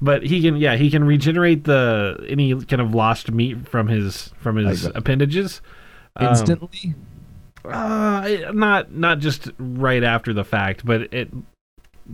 But 0.00 0.22
he 0.22 0.40
can, 0.42 0.56
yeah, 0.56 0.76
he 0.76 0.90
can 0.90 1.02
regenerate 1.02 1.64
the 1.64 2.24
any 2.28 2.54
kind 2.54 2.80
of 2.80 2.94
lost 2.94 3.32
meat 3.32 3.68
from 3.68 3.88
his 3.88 4.32
from 4.38 4.56
his 4.56 4.84
Like 4.84 4.92
that. 4.92 4.98
appendages 4.98 5.60
Um, 6.16 6.28
Instantly. 6.28 6.94
Uh, 7.64 8.52
not 8.52 8.92
not 8.92 9.18
just 9.18 9.50
right 9.58 10.04
after 10.04 10.32
the 10.32 10.44
fact, 10.44 10.86
but 10.86 11.12
it 11.12 11.28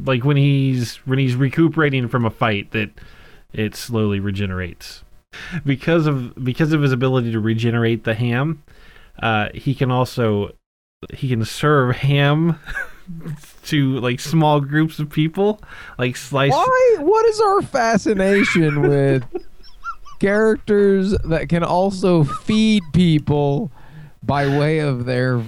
like 0.05 0.25
when 0.25 0.37
he's 0.37 0.97
when 1.07 1.19
he's 1.19 1.37
recuperating 1.37 2.09
from 2.09 2.25
a 2.25 2.31
fight 2.31 2.71
that 2.73 2.91
it 3.53 3.77
slowly 3.77 4.19
regenerates 4.19 5.05
because 5.65 6.07
of 6.07 6.35
because 6.43 6.73
of 6.73 6.83
his 6.83 6.93
ability 6.93 7.33
to 7.33 7.41
regenerate 7.41 8.05
the 8.05 8.15
ham. 8.15 8.63
Uh, 9.23 9.49
he 9.55 9.75
can 9.75 9.91
also 9.91 10.53
he 11.13 11.29
can 11.29 11.45
serve 11.45 11.97
ham 11.97 12.59
to 13.65 13.99
like 14.01 14.21
small 14.21 14.61
groups 14.61 14.99
of 14.99 15.11
people, 15.11 15.61
like 15.99 16.17
slice. 16.17 16.53
Why? 16.53 16.97
What 17.01 17.27
is 17.27 17.41
our 17.41 17.63
fascination 17.63 18.83
with 18.89 19.25
characters 20.21 21.11
that 21.25 21.49
can 21.49 21.63
also 21.63 22.25
feed 22.25 22.83
people 22.93 23.71
by 24.23 24.47
way 24.47 24.79
of 24.79 25.05
their? 25.05 25.43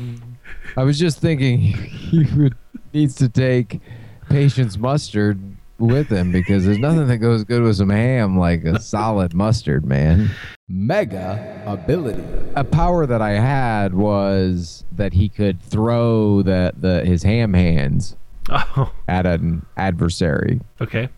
I 0.77 0.83
was 0.83 0.99
just 0.99 1.19
thinking 1.19 1.59
he 1.61 2.25
would 2.37 2.57
needs 2.92 3.14
to 3.16 3.29
take 3.29 3.81
patience 4.29 4.79
mustard 4.79 5.56
with 5.79 6.09
him 6.09 6.33
because 6.33 6.65
there's 6.65 6.79
nothing 6.79 7.07
that 7.09 7.19
goes 7.19 7.45
good 7.45 7.62
with 7.62 7.77
some 7.77 7.91
ham 7.91 8.39
like 8.39 8.65
a 8.65 8.81
solid 8.81 9.35
mustard, 9.35 9.85
man. 9.85 10.31
Mega 10.69 11.62
ability. 11.67 12.23
A 12.55 12.65
power 12.65 13.07
that 13.07 13.21
I 13.23 13.31
had 13.33 13.95
was 13.95 14.85
that 14.93 15.12
he 15.12 15.29
could 15.29 15.61
throw 15.62 16.43
the, 16.43 16.73
the 16.77 17.05
his 17.05 17.23
ham 17.23 17.55
hands 17.55 18.17
Oh, 18.49 18.93
at 19.09 19.27
an 19.27 19.67
adversary. 19.77 20.61
okay. 20.81 21.09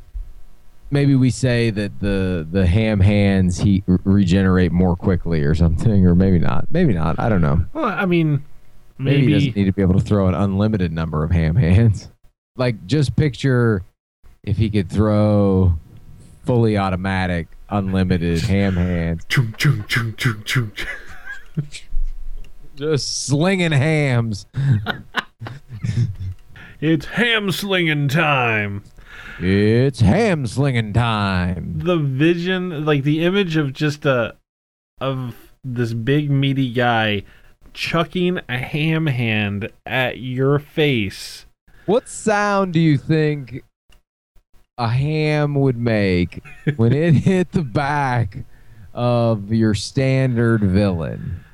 maybe 0.90 1.14
we 1.14 1.29
say 1.29 1.68
that 1.68 2.01
the 2.01 2.47
the 2.51 2.66
ham 2.66 3.01
hands 3.01 3.59
he 3.59 3.85
r- 3.87 4.01
regenerate 4.05 4.73
more 4.73 4.97
quickly 4.97 5.42
or 5.42 5.55
something 5.55 6.07
or 6.07 6.14
maybe 6.14 6.38
not 6.38 6.64
maybe 6.71 6.94
not 6.94 7.18
i 7.21 7.29
don't 7.29 7.42
know 7.42 7.62
Well, 7.75 7.85
I 7.85 8.07
mean, 8.07 8.42
maybe, 8.97 9.27
he 9.27 9.33
doesn't 9.35 9.57
need 9.57 9.64
to 9.66 9.73
be 9.73 9.83
able 9.83 9.92
to 9.99 10.01
throw 10.01 10.27
an 10.29 10.35
unlimited 10.35 10.90
number 10.90 11.23
of 11.23 11.31
ham 11.31 11.55
hands 11.57 12.09
like 12.57 12.87
just 12.87 13.14
picture 13.14 13.83
if 14.42 14.57
he 14.57 14.70
could 14.70 14.88
throw 14.90 15.79
fully 16.44 16.77
automatic 16.79 17.48
unlimited 17.70 18.40
ham 18.42 18.74
hands 18.74 19.24
Chung, 19.29 19.55
chung, 19.59 19.85
chung, 19.88 20.14
chung, 20.16 20.42
chung. 20.44 20.72
just 22.77 23.27
slinging 23.27 23.72
hams 23.72 24.46
It's 26.81 27.07
ham 27.07 27.51
slinging 27.51 28.09
time. 28.09 28.85
it's 29.40 30.01
ham 30.01 30.46
slinging 30.46 30.92
time 30.92 31.74
the 31.79 31.96
vision 31.98 32.85
like 32.85 33.03
the 33.03 33.24
image 33.24 33.57
of 33.57 33.72
just 33.72 34.07
a 34.07 34.37
of 35.01 35.53
this 35.64 35.92
big 35.92 36.31
meaty 36.31 36.72
guy 36.72 37.22
chucking 37.74 38.40
a 38.48 38.59
ham 38.59 39.07
hand 39.07 39.68
at 39.85 40.18
your 40.18 40.59
face 40.59 41.46
what 41.87 42.09
sound 42.09 42.72
do 42.72 42.81
you 42.81 42.96
think 42.96 43.62
a 44.79 44.88
ham 44.88 45.55
would 45.57 45.77
make 45.77 46.43
when 46.77 46.93
it 46.93 47.12
hit 47.25 47.53
the 47.53 47.62
back 47.62 48.38
of 48.95 49.53
your 49.53 49.75
standard 49.75 50.62
villain? 50.62 51.45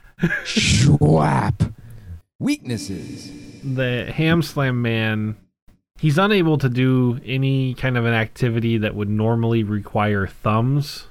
Schwap. 0.44 1.72
Weaknesses. 2.38 3.32
the 3.62 4.12
ham 4.12 4.42
slam 4.42 4.82
man 4.82 5.36
he's 5.98 6.18
unable 6.18 6.58
to 6.58 6.68
do 6.68 7.18
any 7.24 7.72
kind 7.74 7.96
of 7.96 8.04
an 8.04 8.12
activity 8.12 8.76
that 8.78 8.94
would 8.94 9.08
normally 9.08 9.62
require 9.62 10.26
thumbs 10.26 11.06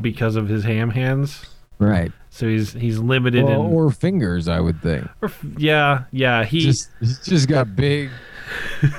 because 0.00 0.36
of 0.36 0.48
his 0.48 0.64
ham 0.64 0.90
hands 0.90 1.46
Right. 1.80 2.12
so 2.28 2.46
he's 2.46 2.72
he's 2.74 2.98
limited 2.98 3.44
Well, 3.44 3.64
in 3.66 3.72
or 3.72 3.90
fingers, 3.90 4.46
I 4.48 4.60
would 4.60 4.80
think. 4.82 5.08
or 5.22 5.32
yeah 5.56 6.04
yeah 6.12 6.44
he 6.44 6.60
Just, 6.60 6.90
he's 7.00 7.18
just 7.24 7.48
got 7.48 7.74
big. 7.74 8.10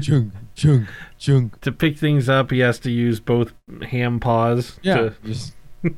chunk, 0.00 0.32
chunk, 0.54 0.88
chunk. 1.18 1.60
to 1.60 1.70
pick 1.72 1.98
things 1.98 2.28
up 2.28 2.50
he 2.50 2.60
has 2.60 2.78
to 2.80 2.90
use 2.90 3.20
both 3.20 3.52
ham 3.90 4.18
paws 4.20 4.78
Yeah. 4.82 4.96
to, 4.96 5.14
Just, 5.24 5.54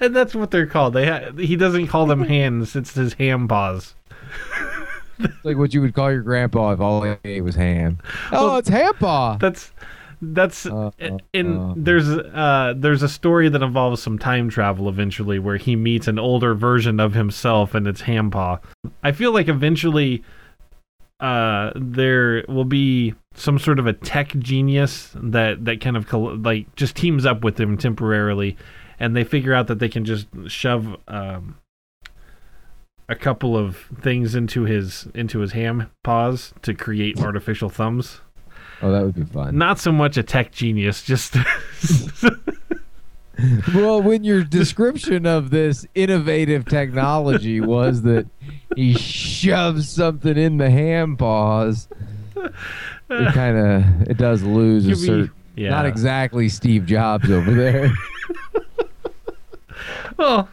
And 0.00 0.14
that's 0.14 0.34
what 0.34 0.50
they're 0.50 0.66
called. 0.66 0.92
They 0.94 1.06
ha- 1.06 1.32
he 1.36 1.56
doesn't 1.56 1.86
call 1.86 2.04
them 2.06 2.24
hands; 2.24 2.76
it's 2.76 2.94
his 2.94 3.14
ham 3.14 3.48
paws. 3.48 3.94
like 5.44 5.56
what 5.56 5.72
you 5.72 5.80
would 5.80 5.94
call 5.94 6.12
your 6.12 6.20
grandpa 6.22 6.72
if 6.72 6.80
all 6.80 7.02
he 7.02 7.14
ate 7.24 7.40
was 7.42 7.54
ham. 7.54 7.98
Oh, 8.32 8.56
it's 8.58 8.68
ham 8.68 8.92
paw. 9.00 9.36
That's 9.40 9.72
that's 10.22 10.66
Uh, 10.66 10.90
uh, 11.00 11.18
in 11.32 11.58
uh. 11.58 11.74
there's 11.76 12.08
uh 12.08 12.74
there's 12.76 13.02
a 13.02 13.08
story 13.08 13.48
that 13.48 13.60
involves 13.62 14.00
some 14.00 14.18
time 14.18 14.48
travel 14.48 14.88
eventually 14.88 15.38
where 15.40 15.56
he 15.56 15.74
meets 15.74 16.06
an 16.06 16.18
older 16.18 16.54
version 16.54 17.00
of 17.00 17.12
himself 17.12 17.74
and 17.74 17.86
it's 17.88 18.02
ham 18.02 18.30
paw. 18.30 18.58
I 19.02 19.10
feel 19.12 19.32
like 19.32 19.48
eventually 19.48 20.22
uh 21.18 21.72
there 21.74 22.44
will 22.48 22.64
be 22.64 23.14
some 23.34 23.58
sort 23.58 23.78
of 23.78 23.86
a 23.86 23.92
tech 23.92 24.28
genius 24.38 25.10
that 25.16 25.64
that 25.64 25.80
kind 25.80 25.96
of 25.96 26.10
like 26.44 26.74
just 26.76 26.94
teams 26.94 27.26
up 27.26 27.42
with 27.42 27.58
him 27.58 27.76
temporarily 27.76 28.56
and 29.00 29.16
they 29.16 29.24
figure 29.24 29.54
out 29.54 29.66
that 29.66 29.80
they 29.80 29.88
can 29.88 30.04
just 30.04 30.28
shove 30.46 30.96
um 31.08 31.56
a 33.08 33.16
couple 33.16 33.56
of 33.56 33.76
things 34.00 34.34
into 34.36 34.62
his 34.64 35.08
into 35.14 35.40
his 35.40 35.52
ham 35.52 35.90
paws 36.04 36.54
to 36.62 36.74
create 36.74 37.20
artificial 37.20 37.68
thumbs 37.68 38.20
Oh, 38.82 38.90
that 38.90 39.02
would 39.04 39.14
be 39.14 39.24
fun. 39.24 39.56
not 39.56 39.78
so 39.78 39.92
much 39.92 40.16
a 40.16 40.22
tech 40.24 40.50
genius, 40.52 41.02
just 41.02 41.36
Well, 43.74 44.00
when 44.02 44.22
your 44.24 44.44
description 44.44 45.26
of 45.26 45.50
this 45.50 45.84
innovative 45.94 46.64
technology 46.66 47.60
was 47.60 48.02
that 48.02 48.26
he 48.76 48.94
shoves 48.94 49.88
something 49.88 50.36
in 50.36 50.58
the 50.58 50.70
ham 50.70 51.16
paws, 51.16 51.88
it 52.36 53.34
kind 53.34 53.56
of 53.56 54.02
it 54.08 54.16
does 54.16 54.42
lose 54.42 54.86
a 54.86 54.90
Could 54.90 54.98
be- 55.00 55.06
certain. 55.06 55.30
yeah. 55.56 55.70
Not 55.70 55.86
exactly 55.86 56.48
Steve 56.48 56.86
Jobs 56.86 57.30
over 57.30 57.50
there. 57.52 57.92
well, 60.16 60.48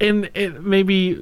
and, 0.00 0.30
and 0.34 0.64
maybe 0.64 1.16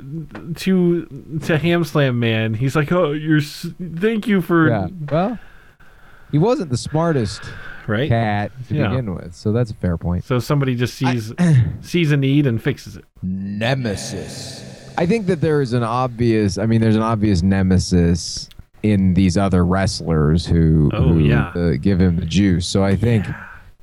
to 0.57 1.07
to 1.45 1.59
Ham 1.59 1.83
Slam 1.85 2.21
Man, 2.21 2.55
he's 2.55 2.77
like, 2.77 2.93
"Oh, 2.93 3.11
you're 3.13 3.41
thank 3.41 4.29
you 4.29 4.41
for 4.41 4.69
yeah. 4.69 4.87
Well, 5.11 5.39
he 6.35 6.39
wasn't 6.39 6.69
the 6.69 6.77
smartest 6.77 7.43
right." 7.87 8.09
cat 8.09 8.51
to 8.69 8.75
Yeah. 8.75 8.89
begin 8.89 9.15
with, 9.15 9.35
so 9.37 9.53
that's 9.53 9.71
a 9.71 9.75
fair 9.75 9.97
point. 9.97 10.25
So 10.25 10.41
somebody 10.41 10.75
just 10.75 10.95
sees 10.95 11.33
sees 11.81 12.11
a 12.11 12.17
need 12.17 12.45
and 12.49 12.61
fixes 12.61 12.97
it. 12.97 13.05
Nemesis. 13.23 14.63
I 14.99 15.07
think 15.07 15.27
that 15.27 15.41
there 15.41 15.61
is 15.61 15.73
an 15.73 15.83
obvious. 15.83 16.59
I 16.59 16.67
mean, 16.67 16.81
there's 16.81 16.97
an 16.97 17.03
obvious 17.03 17.43
nemesis 17.43 18.49
in 18.83 19.15
these 19.15 19.37
other 19.39 19.65
wrestlers 19.65 20.45
who, 20.45 20.91
Oh, 20.93 21.03
who 21.09 21.19
yeah. 21.21 21.49
uh, 21.55 21.73
give 21.81 22.01
him 22.01 22.17
the 22.17 22.27
juice. 22.27 22.67
So 22.67 22.85
I 22.85 22.95
think, 22.97 23.25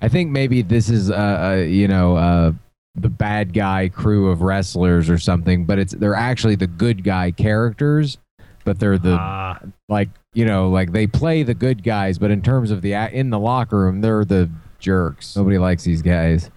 I 0.01 0.07
think 0.09 0.29
maybe 0.31 0.61
this 0.61 0.89
is 0.89 1.09
uh, 1.09 1.15
uh 1.15 1.55
you 1.63 1.87
know 1.87 2.15
uh 2.17 2.51
the 2.95 3.09
bad 3.09 3.53
guy 3.53 3.87
crew 3.89 4.29
of 4.29 4.41
wrestlers 4.41 5.09
or 5.09 5.17
something, 5.17 5.65
but 5.65 5.79
it's 5.79 5.93
they're 5.93 6.13
actually 6.15 6.55
the 6.55 6.67
good 6.67 7.03
guy 7.03 7.31
characters, 7.31 8.17
but 8.63 8.79
they're 8.79 8.97
the 8.97 9.17
Ah, 9.19 9.59
like 9.89 10.09
you 10.33 10.45
know 10.45 10.69
like 10.69 10.91
they 10.91 11.07
play 11.07 11.43
the 11.43 11.53
good 11.53 11.83
guys, 11.83 12.17
but 12.17 12.31
in 12.31 12.41
terms 12.41 12.71
of 12.71 12.81
the 12.81 12.93
in 12.93 13.29
the 13.29 13.39
locker 13.39 13.77
room, 13.79 14.01
they're 14.01 14.25
the 14.25 14.49
jerks. 14.79 15.35
Nobody 15.35 15.57
likes 15.57 15.83
these 15.83 16.01
guys. 16.01 16.49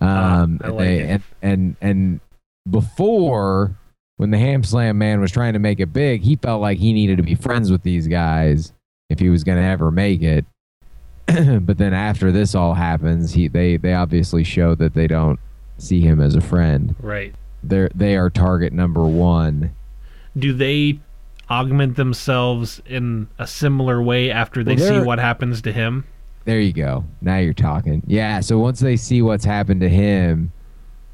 Ah, 0.00 0.40
Um, 0.42 0.60
I 0.62 0.68
like 0.68 0.78
they- 0.78 0.98
it. 1.00 1.08
and 1.10 1.22
and 1.42 1.76
and 1.80 2.20
before 2.70 3.74
when 4.16 4.30
the 4.30 4.38
Ham 4.38 4.62
Slam 4.64 4.98
man 4.98 5.20
was 5.20 5.30
trying 5.30 5.52
to 5.52 5.58
make 5.58 5.78
it 5.80 5.92
big, 5.92 6.22
he 6.22 6.36
felt 6.36 6.60
like 6.60 6.78
he 6.78 6.92
needed 6.92 7.16
to 7.18 7.22
be 7.22 7.34
friends 7.34 7.70
with 7.70 7.82
these 7.82 8.06
guys 8.08 8.72
if 9.10 9.18
he 9.20 9.30
was 9.30 9.44
going 9.44 9.58
to 9.58 9.64
ever 9.64 9.90
make 9.90 10.22
it. 10.22 10.44
but 11.26 11.78
then 11.78 11.92
after 11.94 12.32
this 12.32 12.54
all 12.54 12.74
happens, 12.74 13.32
he 13.34 13.48
they 13.48 13.76
they 13.76 13.94
obviously 13.94 14.42
show 14.44 14.74
that 14.74 14.94
they 14.94 15.06
don't 15.06 15.38
see 15.76 16.00
him 16.00 16.20
as 16.20 16.34
a 16.34 16.40
friend. 16.40 16.94
Right. 17.00 17.34
They're 17.62 17.90
they 17.94 18.16
are 18.16 18.30
target 18.30 18.72
number 18.72 19.04
one. 19.04 19.74
Do 20.36 20.52
they 20.52 21.00
augment 21.50 21.96
themselves 21.96 22.82
in 22.86 23.28
a 23.38 23.46
similar 23.46 24.02
way 24.02 24.30
after 24.30 24.62
they 24.62 24.76
Well, 24.76 25.00
see 25.00 25.06
what 25.06 25.18
happens 25.18 25.62
to 25.62 25.72
him? 25.72 26.04
There 26.44 26.60
you 26.60 26.72
go. 26.72 27.04
Now 27.20 27.38
you're 27.38 27.52
talking. 27.54 28.02
Yeah. 28.06 28.40
So 28.40 28.58
once 28.58 28.80
they 28.80 28.96
see 28.96 29.22
what's 29.22 29.44
happened 29.44 29.80
to 29.82 29.88
him, 29.88 30.52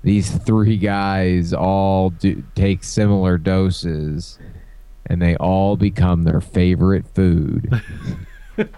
these 0.02 0.30
three 0.30 0.76
guys 0.76 1.52
all 1.52 2.10
do, 2.10 2.44
take 2.54 2.84
similar 2.84 3.38
doses, 3.38 4.38
and 5.06 5.20
they 5.20 5.34
all 5.36 5.76
become 5.76 6.22
their 6.22 6.40
favorite 6.40 7.06
food. 7.14 7.82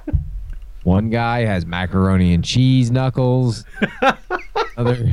One 0.84 1.10
guy 1.10 1.44
has 1.44 1.66
macaroni 1.66 2.32
and 2.32 2.44
cheese 2.44 2.90
knuckles. 2.92 3.64
Other, 4.76 5.12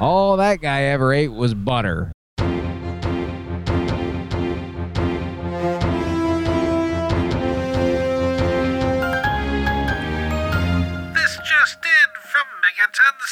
all 0.00 0.36
that 0.36 0.60
guy 0.60 0.82
ever 0.82 1.12
ate 1.12 1.32
was 1.32 1.54
butter. 1.54 2.10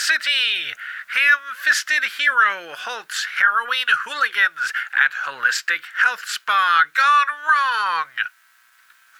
Megaton 0.04 0.22
City. 0.22 0.74
Ham-fisted 1.14 2.02
hero 2.18 2.74
halts 2.76 3.26
heroin 3.38 3.86
hooligans 4.04 4.72
at 4.94 5.12
holistic 5.26 5.82
health 6.02 6.22
spa 6.24 6.84
gone 6.94 7.30
wrong. 7.46 8.06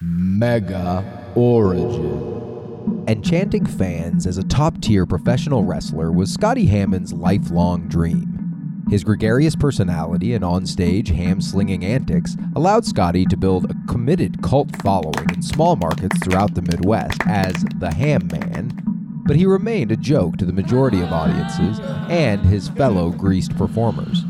Mega 0.01 1.03
Origin. 1.35 3.05
Enchanting 3.07 3.65
fans 3.65 4.27
as 4.27 4.37
a 4.37 4.43
top 4.43 4.81
tier 4.81 5.05
professional 5.05 5.63
wrestler 5.63 6.11
was 6.11 6.33
Scotty 6.33 6.65
Hammond's 6.65 7.13
lifelong 7.13 7.87
dream. 7.87 8.83
His 8.89 9.03
gregarious 9.03 9.55
personality 9.55 10.33
and 10.33 10.43
onstage 10.43 11.07
ham 11.07 11.41
slinging 11.41 11.83
antics 11.85 12.35
allowed 12.55 12.85
Scotty 12.85 13.25
to 13.25 13.37
build 13.37 13.71
a 13.71 13.75
committed 13.87 14.43
cult 14.43 14.75
following 14.81 15.29
in 15.33 15.41
small 15.41 15.75
markets 15.75 16.19
throughout 16.19 16.53
the 16.53 16.61
Midwest 16.61 17.19
as 17.25 17.53
the 17.77 17.93
Ham 17.93 18.27
Man, 18.31 18.84
but 19.25 19.35
he 19.35 19.45
remained 19.45 19.91
a 19.91 19.97
joke 19.97 20.37
to 20.37 20.45
the 20.45 20.53
majority 20.53 21.01
of 21.01 21.11
audiences 21.11 21.79
and 22.09 22.41
his 22.41 22.69
fellow 22.69 23.09
greased 23.09 23.57
performers. 23.57 24.23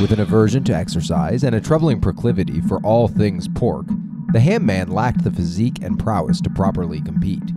With 0.00 0.12
an 0.12 0.20
aversion 0.20 0.64
to 0.64 0.74
exercise 0.74 1.42
and 1.42 1.54
a 1.54 1.60
troubling 1.60 2.00
proclivity 2.00 2.60
for 2.60 2.78
all 2.84 3.08
things 3.08 3.48
pork, 3.48 3.86
the 4.32 4.40
Ham 4.40 4.66
Man 4.66 4.88
lacked 4.88 5.24
the 5.24 5.30
physique 5.30 5.78
and 5.82 5.98
prowess 5.98 6.40
to 6.42 6.50
properly 6.50 7.00
compete. 7.00 7.52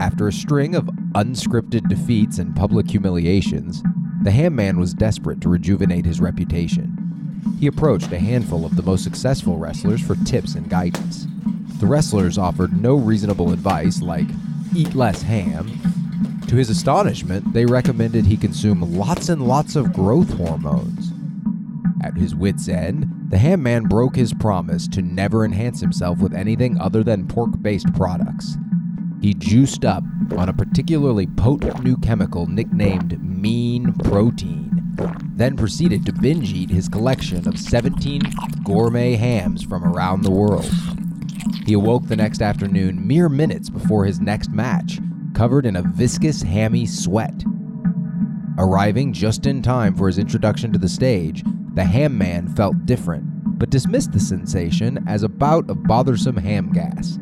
After 0.00 0.26
a 0.26 0.32
string 0.32 0.74
of 0.74 0.86
unscripted 1.12 1.88
defeats 1.88 2.38
and 2.38 2.56
public 2.56 2.90
humiliations, 2.90 3.82
the 4.22 4.30
Ham 4.30 4.56
Man 4.56 4.80
was 4.80 4.94
desperate 4.94 5.42
to 5.42 5.50
rejuvenate 5.50 6.06
his 6.06 6.20
reputation. 6.20 6.96
He 7.60 7.66
approached 7.66 8.10
a 8.10 8.18
handful 8.18 8.64
of 8.64 8.76
the 8.76 8.82
most 8.82 9.04
successful 9.04 9.58
wrestlers 9.58 10.00
for 10.00 10.16
tips 10.24 10.54
and 10.54 10.70
guidance. 10.70 11.26
The 11.78 11.86
wrestlers 11.86 12.38
offered 12.38 12.80
no 12.80 12.94
reasonable 12.94 13.52
advice 13.52 14.00
like 14.00 14.28
eat 14.74 14.94
less 14.94 15.22
ham. 15.22 15.68
To 16.48 16.56
his 16.56 16.70
astonishment, 16.70 17.52
they 17.52 17.66
recommended 17.66 18.26
he 18.26 18.36
consume 18.36 18.96
lots 18.96 19.28
and 19.28 19.46
lots 19.46 19.76
of 19.76 19.92
growth 19.92 20.32
hormones. 20.34 21.12
At 22.02 22.16
his 22.16 22.34
wits' 22.34 22.68
end, 22.68 23.08
the 23.30 23.38
Ham 23.38 23.62
Man 23.62 23.84
broke 23.84 24.14
his 24.14 24.34
promise 24.34 24.86
to 24.88 25.02
never 25.02 25.44
enhance 25.44 25.80
himself 25.80 26.18
with 26.18 26.34
anything 26.34 26.78
other 26.78 27.02
than 27.02 27.26
pork 27.26 27.60
based 27.62 27.92
products. 27.94 28.56
He 29.20 29.32
juiced 29.32 29.84
up 29.84 30.04
on 30.36 30.48
a 30.48 30.52
particularly 30.52 31.26
potent 31.26 31.82
new 31.82 31.96
chemical 31.96 32.46
nicknamed 32.46 33.22
Mean 33.22 33.94
Protein, 34.04 34.70
then 35.34 35.56
proceeded 35.56 36.04
to 36.06 36.12
binge 36.12 36.52
eat 36.52 36.70
his 36.70 36.88
collection 36.88 37.48
of 37.48 37.58
17 37.58 38.20
gourmet 38.64 39.16
hams 39.16 39.62
from 39.62 39.82
around 39.82 40.22
the 40.22 40.30
world. 40.30 40.70
He 41.64 41.72
awoke 41.72 42.06
the 42.06 42.16
next 42.16 42.42
afternoon 42.42 43.06
mere 43.06 43.28
minutes 43.28 43.70
before 43.70 44.04
his 44.04 44.20
next 44.20 44.52
match, 44.52 45.00
covered 45.32 45.64
in 45.64 45.76
a 45.76 45.82
viscous, 45.82 46.42
hammy 46.42 46.84
sweat. 46.84 47.44
Arriving 48.58 49.12
just 49.12 49.46
in 49.46 49.62
time 49.62 49.94
for 49.94 50.06
his 50.06 50.18
introduction 50.18 50.72
to 50.72 50.78
the 50.78 50.88
stage, 50.88 51.42
the 51.72 51.84
ham 51.84 52.16
man 52.18 52.48
felt 52.54 52.84
different, 52.84 53.24
but 53.58 53.70
dismissed 53.70 54.12
the 54.12 54.20
sensation 54.20 55.02
as 55.08 55.22
a 55.22 55.28
bout 55.28 55.68
of 55.70 55.82
bothersome 55.84 56.36
ham 56.36 56.70
gas. 56.70 57.18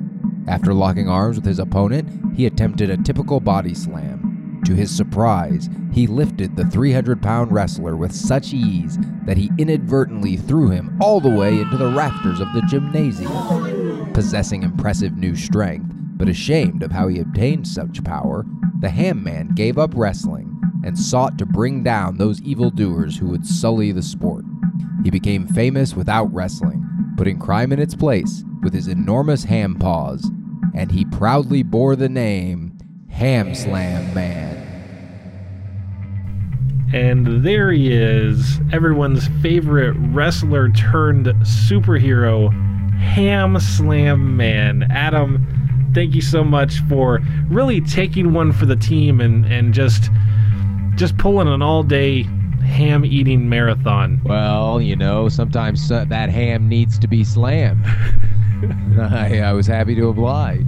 After 0.49 0.75
locking 0.75 1.09
arms 1.09 1.37
with 1.37 1.47
his 1.47 1.61
opponent, 1.61 2.37
he 2.37 2.47
attempted 2.47 2.91
a 2.91 2.97
typical 2.97 3.39
body 3.39 3.75
slam. 3.75 4.61
To 4.67 4.75
his 4.75 4.91
surprise, 4.95 5.71
he 5.93 6.07
lifted 6.07 6.57
the 6.57 6.67
300 6.67 7.23
pound 7.23 7.53
wrestler 7.53 7.97
with 7.97 8.13
such 8.13 8.53
ease 8.53 8.99
that 9.25 9.37
he 9.37 9.51
inadvertently 9.57 10.37
threw 10.37 10.69
him 10.69 10.99
all 11.01 11.21
the 11.21 11.31
way 11.31 11.61
into 11.61 11.77
the 11.77 11.93
rafters 11.93 12.41
of 12.41 12.53
the 12.55 12.63
gymnasium. 12.63 13.82
Possessing 14.23 14.63
impressive 14.63 15.17
new 15.17 15.35
strength, 15.35 15.93
but 16.17 16.29
ashamed 16.29 16.85
of 16.85 16.93
how 16.93 17.09
he 17.09 17.19
obtained 17.19 17.67
such 17.67 18.05
power, 18.05 18.47
the 18.79 18.89
Ham 18.89 19.25
Man 19.25 19.49
gave 19.49 19.79
up 19.79 19.91
wrestling 19.97 20.61
and 20.85 20.97
sought 20.97 21.37
to 21.39 21.45
bring 21.45 21.83
down 21.83 22.17
those 22.17 22.41
evildoers 22.43 23.19
who 23.19 23.27
would 23.27 23.45
sully 23.45 23.91
the 23.91 24.01
sport. 24.01 24.45
He 25.03 25.11
became 25.11 25.49
famous 25.49 25.97
without 25.97 26.33
wrestling, 26.33 26.87
putting 27.17 27.41
crime 27.41 27.73
in 27.73 27.81
its 27.81 27.97
place 27.97 28.45
with 28.63 28.73
his 28.73 28.87
enormous 28.87 29.43
ham 29.43 29.75
paws, 29.75 30.31
and 30.73 30.93
he 30.93 31.05
proudly 31.05 31.65
bore 31.65 31.97
the 31.97 32.09
name 32.09 32.79
Ham 33.11 33.57
Slam 33.57 34.15
Man. 34.15 34.53
And 36.95 37.43
there 37.45 37.73
he 37.73 37.93
is, 37.93 38.61
everyone's 38.73 39.27
favorite 39.43 39.97
wrestler 39.99 40.69
turned 40.69 41.27
superhero, 41.43 42.72
Ham 43.03 43.59
Slam 43.61 44.37
Man. 44.37 44.85
Adam, 44.91 45.91
thank 45.95 46.15
you 46.15 46.23
so 46.23 46.43
much 46.45 46.79
for 46.89 47.21
really 47.49 47.81
taking 47.81 48.33
one 48.33 48.53
for 48.53 48.65
the 48.67 48.77
team 48.77 49.21
and, 49.21 49.45
and 49.47 49.75
just 49.75 50.11
just 50.95 51.17
pulling 51.19 51.49
an 51.49 51.63
all 51.63 51.83
day 51.83 52.23
ham 52.65 53.05
eating 53.05 53.49
marathon. 53.49 54.21
Well, 54.25 54.81
you 54.81 54.95
know, 54.97 55.29
sometimes 55.29 55.91
uh, 55.91 56.05
that 56.07 56.31
ham 56.31 56.69
needs 56.69 56.99
to 57.01 57.09
be 57.09 57.25
slammed. 57.25 57.85
I, 59.01 59.41
I 59.41 59.53
was 59.53 59.67
happy 59.67 59.95
to 59.97 60.09
oblige. 60.09 60.65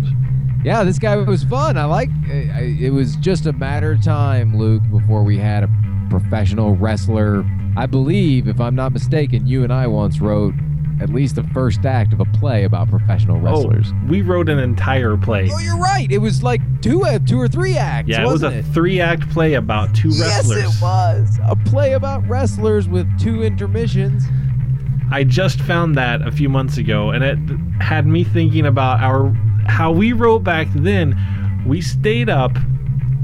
Yeah, 0.64 0.82
this 0.82 0.98
guy 0.98 1.16
was 1.16 1.44
fun. 1.44 1.76
I 1.76 1.84
like. 1.84 2.08
I, 2.26 2.50
I- 2.54 2.76
it 2.80 2.90
was 2.92 3.16
just 3.16 3.46
a 3.46 3.52
matter 3.52 3.92
of 3.92 4.02
time, 4.02 4.56
Luke, 4.56 4.82
before 4.90 5.22
we 5.22 5.36
had 5.38 5.62
a 5.64 5.68
professional 6.10 6.74
wrestler. 6.74 7.44
I 7.76 7.86
believe, 7.86 8.48
if 8.48 8.60
I'm 8.60 8.74
not 8.74 8.92
mistaken, 8.92 9.46
you 9.46 9.62
and 9.62 9.72
I 9.72 9.86
once 9.86 10.20
wrote 10.20 10.54
at 11.00 11.10
least 11.10 11.34
the 11.36 11.42
first 11.44 11.84
act 11.84 12.12
of 12.12 12.20
a 12.20 12.24
play 12.26 12.64
about 12.64 12.88
professional 12.88 13.40
wrestlers. 13.40 13.90
Oh, 13.92 14.06
we 14.08 14.22
wrote 14.22 14.48
an 14.48 14.58
entire 14.58 15.16
play. 15.16 15.48
Oh, 15.52 15.58
you're 15.58 15.76
right. 15.78 16.10
It 16.10 16.18
was 16.18 16.42
like 16.42 16.60
two, 16.82 17.04
uh, 17.04 17.18
two 17.20 17.40
or 17.40 17.48
three 17.48 17.76
acts. 17.76 18.08
Yeah, 18.08 18.20
it 18.20 18.24
was 18.24 18.42
wasn't 18.42 18.54
a 18.54 18.58
it? 18.58 18.62
three 18.72 19.00
act 19.00 19.28
play 19.30 19.54
about 19.54 19.94
two 19.94 20.10
wrestlers. 20.10 20.58
Yes, 20.64 20.78
it 20.78 20.82
was 20.82 21.38
a 21.42 21.56
play 21.68 21.92
about 21.94 22.26
wrestlers 22.28 22.88
with 22.88 23.06
two 23.18 23.42
intermissions. 23.42 24.24
I 25.10 25.24
just 25.24 25.60
found 25.60 25.94
that 25.96 26.22
a 26.26 26.30
few 26.32 26.48
months 26.48 26.76
ago, 26.78 27.10
and 27.10 27.22
it 27.24 27.38
had 27.82 28.06
me 28.06 28.24
thinking 28.24 28.66
about 28.66 29.00
our 29.00 29.32
how 29.66 29.90
we 29.92 30.12
wrote 30.12 30.40
back 30.44 30.68
then. 30.74 31.16
We 31.66 31.80
stayed 31.80 32.28
up, 32.28 32.52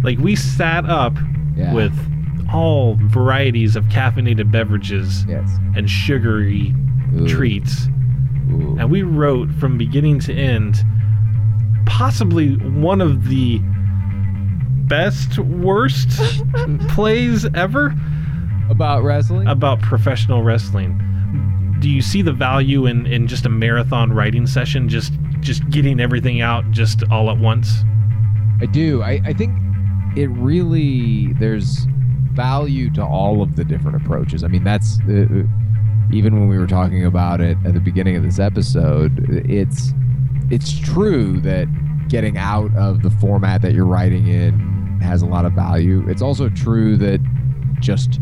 like 0.02 0.18
we 0.18 0.34
sat 0.36 0.84
up 0.86 1.14
Yeah. 1.56 1.72
with 1.74 1.92
all 2.52 2.96
varieties 3.02 3.76
of 3.76 3.84
caffeinated 3.86 4.50
beverages 4.50 5.24
Yes. 5.28 5.58
and 5.76 5.88
sugary 5.88 6.74
Ooh. 7.14 7.28
treats, 7.28 7.86
Ooh. 8.50 8.76
and 8.78 8.90
we 8.90 9.02
wrote 9.02 9.50
from 9.52 9.78
beginning 9.78 10.20
to 10.20 10.34
end. 10.34 10.82
Possibly 11.86 12.56
one 12.56 13.00
of 13.00 13.28
the 13.28 13.60
best, 14.86 15.38
worst 15.38 16.08
plays 16.88 17.46
ever 17.54 17.94
about 18.68 19.02
wrestling. 19.02 19.46
about 19.48 19.80
professional 19.80 20.42
wrestling. 20.42 20.98
Do 21.80 21.88
you 21.88 22.02
see 22.02 22.22
the 22.22 22.32
value 22.32 22.86
in, 22.86 23.06
in 23.06 23.26
just 23.26 23.46
a 23.46 23.48
marathon 23.48 24.12
writing 24.12 24.46
session, 24.46 24.88
just 24.88 25.12
just 25.40 25.68
getting 25.70 25.98
everything 26.00 26.40
out 26.42 26.70
just 26.70 27.02
all 27.10 27.30
at 27.30 27.38
once? 27.38 27.82
I 28.60 28.66
do. 28.66 29.02
I, 29.02 29.20
I 29.24 29.32
think 29.32 29.56
it 30.16 30.28
really 30.28 31.32
there's 31.34 31.86
value 32.32 32.90
to 32.94 33.04
all 33.04 33.42
of 33.42 33.56
the 33.56 33.64
different 33.64 33.96
approaches. 33.96 34.44
I 34.44 34.48
mean, 34.48 34.64
that's 34.64 34.98
uh, 35.08 35.12
uh, 35.12 35.42
even 36.12 36.38
when 36.38 36.48
we 36.48 36.58
were 36.58 36.66
talking 36.66 37.04
about 37.04 37.40
it 37.40 37.56
at 37.64 37.74
the 37.74 37.80
beginning 37.80 38.16
of 38.16 38.22
this 38.22 38.38
episode. 38.38 39.26
It's 39.48 39.92
it's 40.50 40.78
true 40.78 41.40
that 41.40 41.68
getting 42.08 42.36
out 42.36 42.74
of 42.76 43.02
the 43.02 43.10
format 43.10 43.62
that 43.62 43.72
you're 43.72 43.86
writing 43.86 44.26
in 44.26 44.98
has 45.00 45.22
a 45.22 45.26
lot 45.26 45.44
of 45.44 45.52
value. 45.52 46.04
It's 46.08 46.22
also 46.22 46.48
true 46.48 46.96
that 46.96 47.20
just 47.80 48.20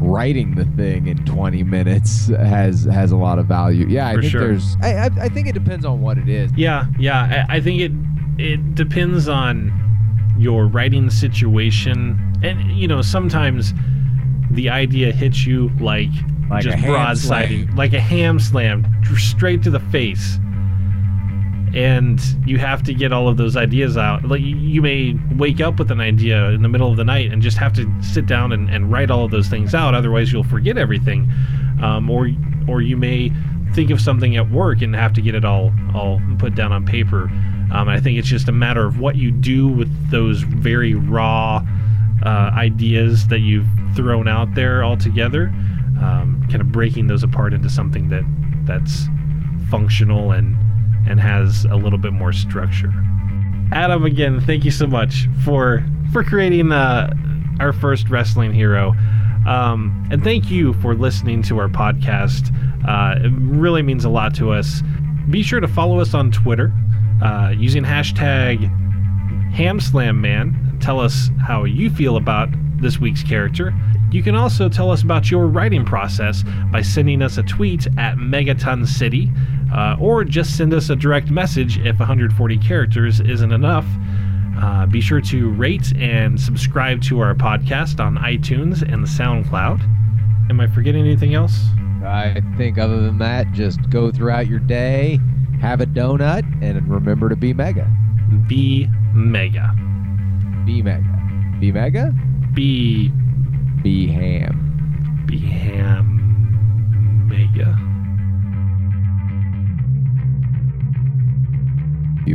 writing 0.00 0.54
the 0.54 0.64
thing 0.64 1.08
in 1.08 1.24
20 1.24 1.62
minutes 1.64 2.26
has 2.36 2.84
has 2.84 3.12
a 3.12 3.16
lot 3.16 3.38
of 3.38 3.46
value. 3.46 3.86
Yeah, 3.88 4.08
I 4.08 4.14
For 4.14 4.20
think 4.22 4.32
sure. 4.32 4.40
there's 4.40 4.76
I, 4.82 4.94
I 4.94 5.04
I 5.22 5.28
think 5.28 5.46
it 5.48 5.52
depends 5.54 5.84
on 5.84 6.00
what 6.00 6.18
it 6.18 6.28
is. 6.28 6.50
Yeah, 6.56 6.86
yeah. 6.98 7.46
I, 7.48 7.56
I 7.56 7.60
think 7.60 7.80
it 7.80 7.92
it 8.38 8.74
depends 8.74 9.28
on 9.28 9.72
your 10.38 10.66
writing 10.66 11.10
situation, 11.10 12.18
and 12.42 12.70
you 12.72 12.86
know 12.88 13.02
sometimes 13.02 13.74
the 14.50 14.70
idea 14.70 15.12
hits 15.12 15.44
you 15.46 15.68
like, 15.80 16.10
Like 16.50 16.62
just 16.64 16.78
broadsiding, 16.78 17.76
like 17.76 17.92
a 17.92 18.00
ham 18.00 18.38
slam, 18.38 18.86
straight 19.16 19.62
to 19.64 19.70
the 19.70 19.80
face. 19.80 20.38
And 21.74 22.18
you 22.46 22.58
have 22.58 22.82
to 22.84 22.94
get 22.94 23.12
all 23.12 23.28
of 23.28 23.36
those 23.36 23.56
ideas 23.56 23.96
out. 23.98 24.24
Like 24.24 24.40
you- 24.40 24.80
may 24.80 25.14
wake 25.36 25.60
up 25.60 25.78
with 25.78 25.90
an 25.90 26.00
idea 26.00 26.50
in 26.50 26.62
the 26.62 26.68
middle 26.68 26.90
of 26.90 26.96
the 26.96 27.04
night 27.04 27.30
and 27.30 27.42
just 27.42 27.58
have 27.58 27.72
to 27.74 27.92
sit 28.02 28.26
down 28.26 28.52
and, 28.52 28.70
and 28.70 28.90
write 28.90 29.10
all 29.10 29.24
of 29.24 29.30
those 29.30 29.48
things 29.48 29.74
out. 29.74 29.94
Otherwise, 29.94 30.32
you'll 30.32 30.44
forget 30.44 30.78
everything. 30.78 31.30
Um, 31.82 32.08
or 32.10 32.30
or 32.66 32.80
you 32.80 32.96
may 32.96 33.30
think 33.74 33.90
of 33.90 34.00
something 34.00 34.36
at 34.36 34.50
work 34.50 34.80
and 34.82 34.94
have 34.96 35.12
to 35.12 35.20
get 35.20 35.34
it 35.34 35.44
all 35.44 35.72
all 35.94 36.20
put 36.38 36.54
down 36.54 36.72
on 36.72 36.86
paper. 36.86 37.30
Um, 37.70 37.88
I 37.88 38.00
think 38.00 38.18
it's 38.18 38.28
just 38.28 38.48
a 38.48 38.52
matter 38.52 38.86
of 38.86 38.98
what 38.98 39.16
you 39.16 39.30
do 39.30 39.68
with 39.68 39.90
those 40.10 40.40
very 40.40 40.94
raw 40.94 41.62
uh, 42.24 42.28
ideas 42.54 43.28
that 43.28 43.40
you've 43.40 43.68
thrown 43.94 44.26
out 44.26 44.54
there 44.54 44.82
altogether, 44.82 45.52
um, 46.00 46.44
kind 46.48 46.60
of 46.60 46.72
breaking 46.72 47.06
those 47.06 47.22
apart 47.22 47.52
into 47.52 47.68
something 47.68 48.08
that 48.08 48.24
that's 48.64 49.06
functional 49.70 50.32
and 50.32 50.56
and 51.08 51.20
has 51.20 51.64
a 51.66 51.76
little 51.76 51.98
bit 51.98 52.12
more 52.12 52.32
structure. 52.32 52.92
Adam, 53.72 54.04
again, 54.04 54.40
thank 54.40 54.64
you 54.64 54.70
so 54.70 54.86
much 54.86 55.28
for 55.44 55.84
for 56.12 56.22
creating 56.24 56.72
uh, 56.72 57.12
our 57.60 57.72
first 57.72 58.08
wrestling 58.08 58.52
hero, 58.52 58.94
um, 59.46 60.08
and 60.10 60.22
thank 60.24 60.50
you 60.50 60.72
for 60.74 60.94
listening 60.94 61.42
to 61.42 61.58
our 61.58 61.68
podcast. 61.68 62.54
Uh, 62.86 63.18
it 63.24 63.32
really 63.36 63.82
means 63.82 64.04
a 64.04 64.08
lot 64.08 64.34
to 64.34 64.50
us. 64.52 64.82
Be 65.30 65.42
sure 65.42 65.60
to 65.60 65.68
follow 65.68 66.00
us 66.00 66.14
on 66.14 66.30
Twitter 66.30 66.72
uh, 67.22 67.52
using 67.56 67.82
hashtag 67.82 68.58
HamSlamMan. 69.54 70.80
Tell 70.80 71.00
us 71.00 71.30
how 71.44 71.64
you 71.64 71.90
feel 71.90 72.16
about 72.16 72.48
this 72.80 72.98
week's 72.98 73.22
character. 73.22 73.74
You 74.10 74.22
can 74.22 74.34
also 74.34 74.68
tell 74.68 74.90
us 74.90 75.02
about 75.02 75.30
your 75.30 75.46
writing 75.46 75.84
process 75.84 76.42
by 76.72 76.80
sending 76.80 77.20
us 77.20 77.36
a 77.36 77.42
tweet 77.42 77.86
at 77.98 78.16
Megaton 78.16 78.86
City, 78.86 79.30
uh, 79.72 79.96
or 80.00 80.24
just 80.24 80.56
send 80.56 80.72
us 80.72 80.88
a 80.88 80.96
direct 80.96 81.30
message 81.30 81.78
if 81.78 81.98
140 81.98 82.58
characters 82.58 83.20
isn't 83.20 83.52
enough. 83.52 83.84
Uh, 84.56 84.86
be 84.86 85.00
sure 85.00 85.20
to 85.20 85.50
rate 85.50 85.92
and 85.96 86.40
subscribe 86.40 87.02
to 87.02 87.20
our 87.20 87.34
podcast 87.34 88.00
on 88.00 88.16
iTunes 88.16 88.82
and 88.82 89.04
the 89.04 89.08
SoundCloud. 89.08 89.80
Am 90.50 90.58
I 90.58 90.66
forgetting 90.68 91.04
anything 91.04 91.34
else? 91.34 91.66
I 92.02 92.40
think 92.56 92.78
other 92.78 93.00
than 93.00 93.18
that, 93.18 93.52
just 93.52 93.90
go 93.90 94.10
throughout 94.10 94.46
your 94.46 94.58
day, 94.58 95.20
have 95.60 95.80
a 95.82 95.86
donut, 95.86 96.44
and 96.62 96.88
remember 96.88 97.28
to 97.28 97.36
be 97.36 97.52
mega. 97.52 97.86
Be 98.48 98.88
mega. 99.12 99.74
Be 100.64 100.82
mega. 100.82 101.56
Be 101.60 101.72
mega? 101.72 102.14
Be 102.54 103.12
Be 103.82 104.08
ham. 104.08 105.24
be 105.26 105.38
ham 105.38 106.16
mega. 107.28 107.76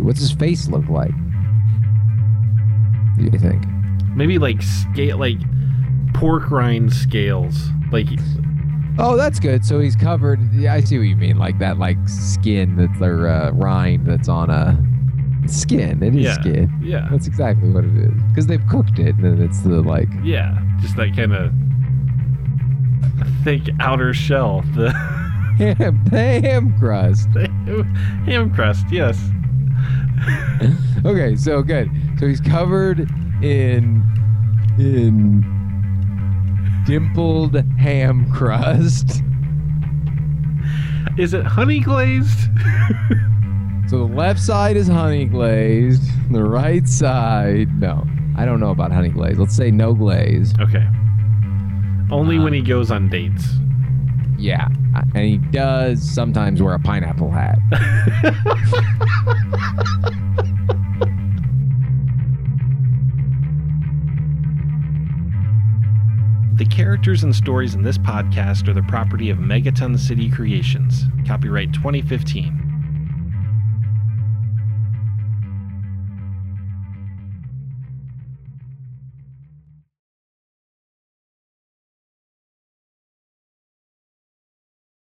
What's 0.01 0.19
his 0.19 0.31
face 0.31 0.67
look 0.67 0.87
like? 0.89 1.13
What 3.15 3.17
do 3.17 3.23
you 3.31 3.39
think? 3.39 3.63
Maybe 4.15 4.37
like 4.37 4.61
scale, 4.61 5.17
like 5.17 5.37
pork 6.13 6.49
rind 6.51 6.93
scales. 6.93 7.69
Like 7.91 8.07
Oh, 8.99 9.17
that's 9.17 9.39
good. 9.39 9.65
So 9.65 9.79
he's 9.79 9.95
covered. 9.95 10.39
Yeah, 10.53 10.73
I 10.73 10.81
see 10.81 10.97
what 10.97 11.07
you 11.07 11.15
mean. 11.15 11.37
Like 11.37 11.57
that, 11.59 11.79
like 11.79 11.97
skin 12.07 12.75
that's 12.75 12.99
their 12.99 13.27
uh, 13.27 13.51
rind 13.51 14.05
that's 14.05 14.29
on 14.29 14.49
a 14.49 14.77
skin. 15.47 16.01
It 16.03 16.15
is 16.15 16.21
Yeah. 16.23 16.33
skin. 16.33 16.79
yeah, 16.81 17.07
That's 17.11 17.27
exactly 17.27 17.69
what 17.69 17.83
it 17.85 17.95
is. 17.95 18.21
Because 18.29 18.47
they've 18.47 18.65
cooked 18.67 18.99
it, 18.99 19.15
and 19.15 19.23
then 19.23 19.41
it's 19.41 19.61
the 19.61 19.81
like. 19.81 20.09
yeah, 20.23 20.57
just 20.81 20.95
that 20.97 21.15
kind 21.15 21.33
of 21.33 21.53
thick 23.43 23.61
outer 23.79 24.13
shell. 24.13 24.61
The 24.75 24.91
ham, 25.57 26.03
the 26.09 26.41
ham 26.41 26.77
crust. 26.79 27.29
ham 28.25 28.53
crust. 28.53 28.85
Yes. 28.91 29.19
Okay, 31.05 31.35
so 31.35 31.61
good. 31.61 31.89
So 32.17 32.27
he's 32.27 32.39
covered 32.39 32.99
in 33.43 34.01
in 34.79 35.43
dimpled 36.85 37.55
ham 37.77 38.31
crust. 38.31 39.21
Is 41.17 41.33
it 41.33 41.45
honey 41.45 41.81
glazed? 41.81 42.47
So 43.93 44.07
the 44.07 44.15
left 44.15 44.39
side 44.39 44.75
is 44.75 44.87
honey 44.87 45.25
glazed. 45.25 46.01
The 46.31 46.43
right 46.43 46.87
side, 46.87 47.79
no. 47.79 48.07
I 48.35 48.43
don't 48.43 48.59
know 48.59 48.71
about 48.71 48.91
honey 48.91 49.09
glaze. 49.09 49.37
Let's 49.37 49.55
say 49.55 49.69
no 49.69 49.93
glaze. 49.93 50.51
okay. 50.59 50.87
Only 52.09 52.39
Uh, 52.39 52.43
when 52.43 52.53
he 52.53 52.63
goes 52.63 52.89
on 52.89 53.07
dates. 53.07 53.47
Yeah, 54.39 54.67
and 55.13 55.25
he 55.27 55.37
does 55.37 56.01
sometimes 56.01 56.59
wear 56.59 56.73
a 56.73 56.79
pineapple 56.79 57.29
hat. 57.29 57.59
The 66.55 66.65
characters 66.65 67.23
and 67.23 67.35
stories 67.35 67.73
in 67.75 67.81
this 67.83 67.97
podcast 67.97 68.67
are 68.67 68.73
the 68.73 68.83
property 68.83 69.29
of 69.29 69.37
Megaton 69.39 69.97
City 69.97 70.29
Creations. 70.29 71.05
Copyright 71.27 71.73
2015. 71.73 72.62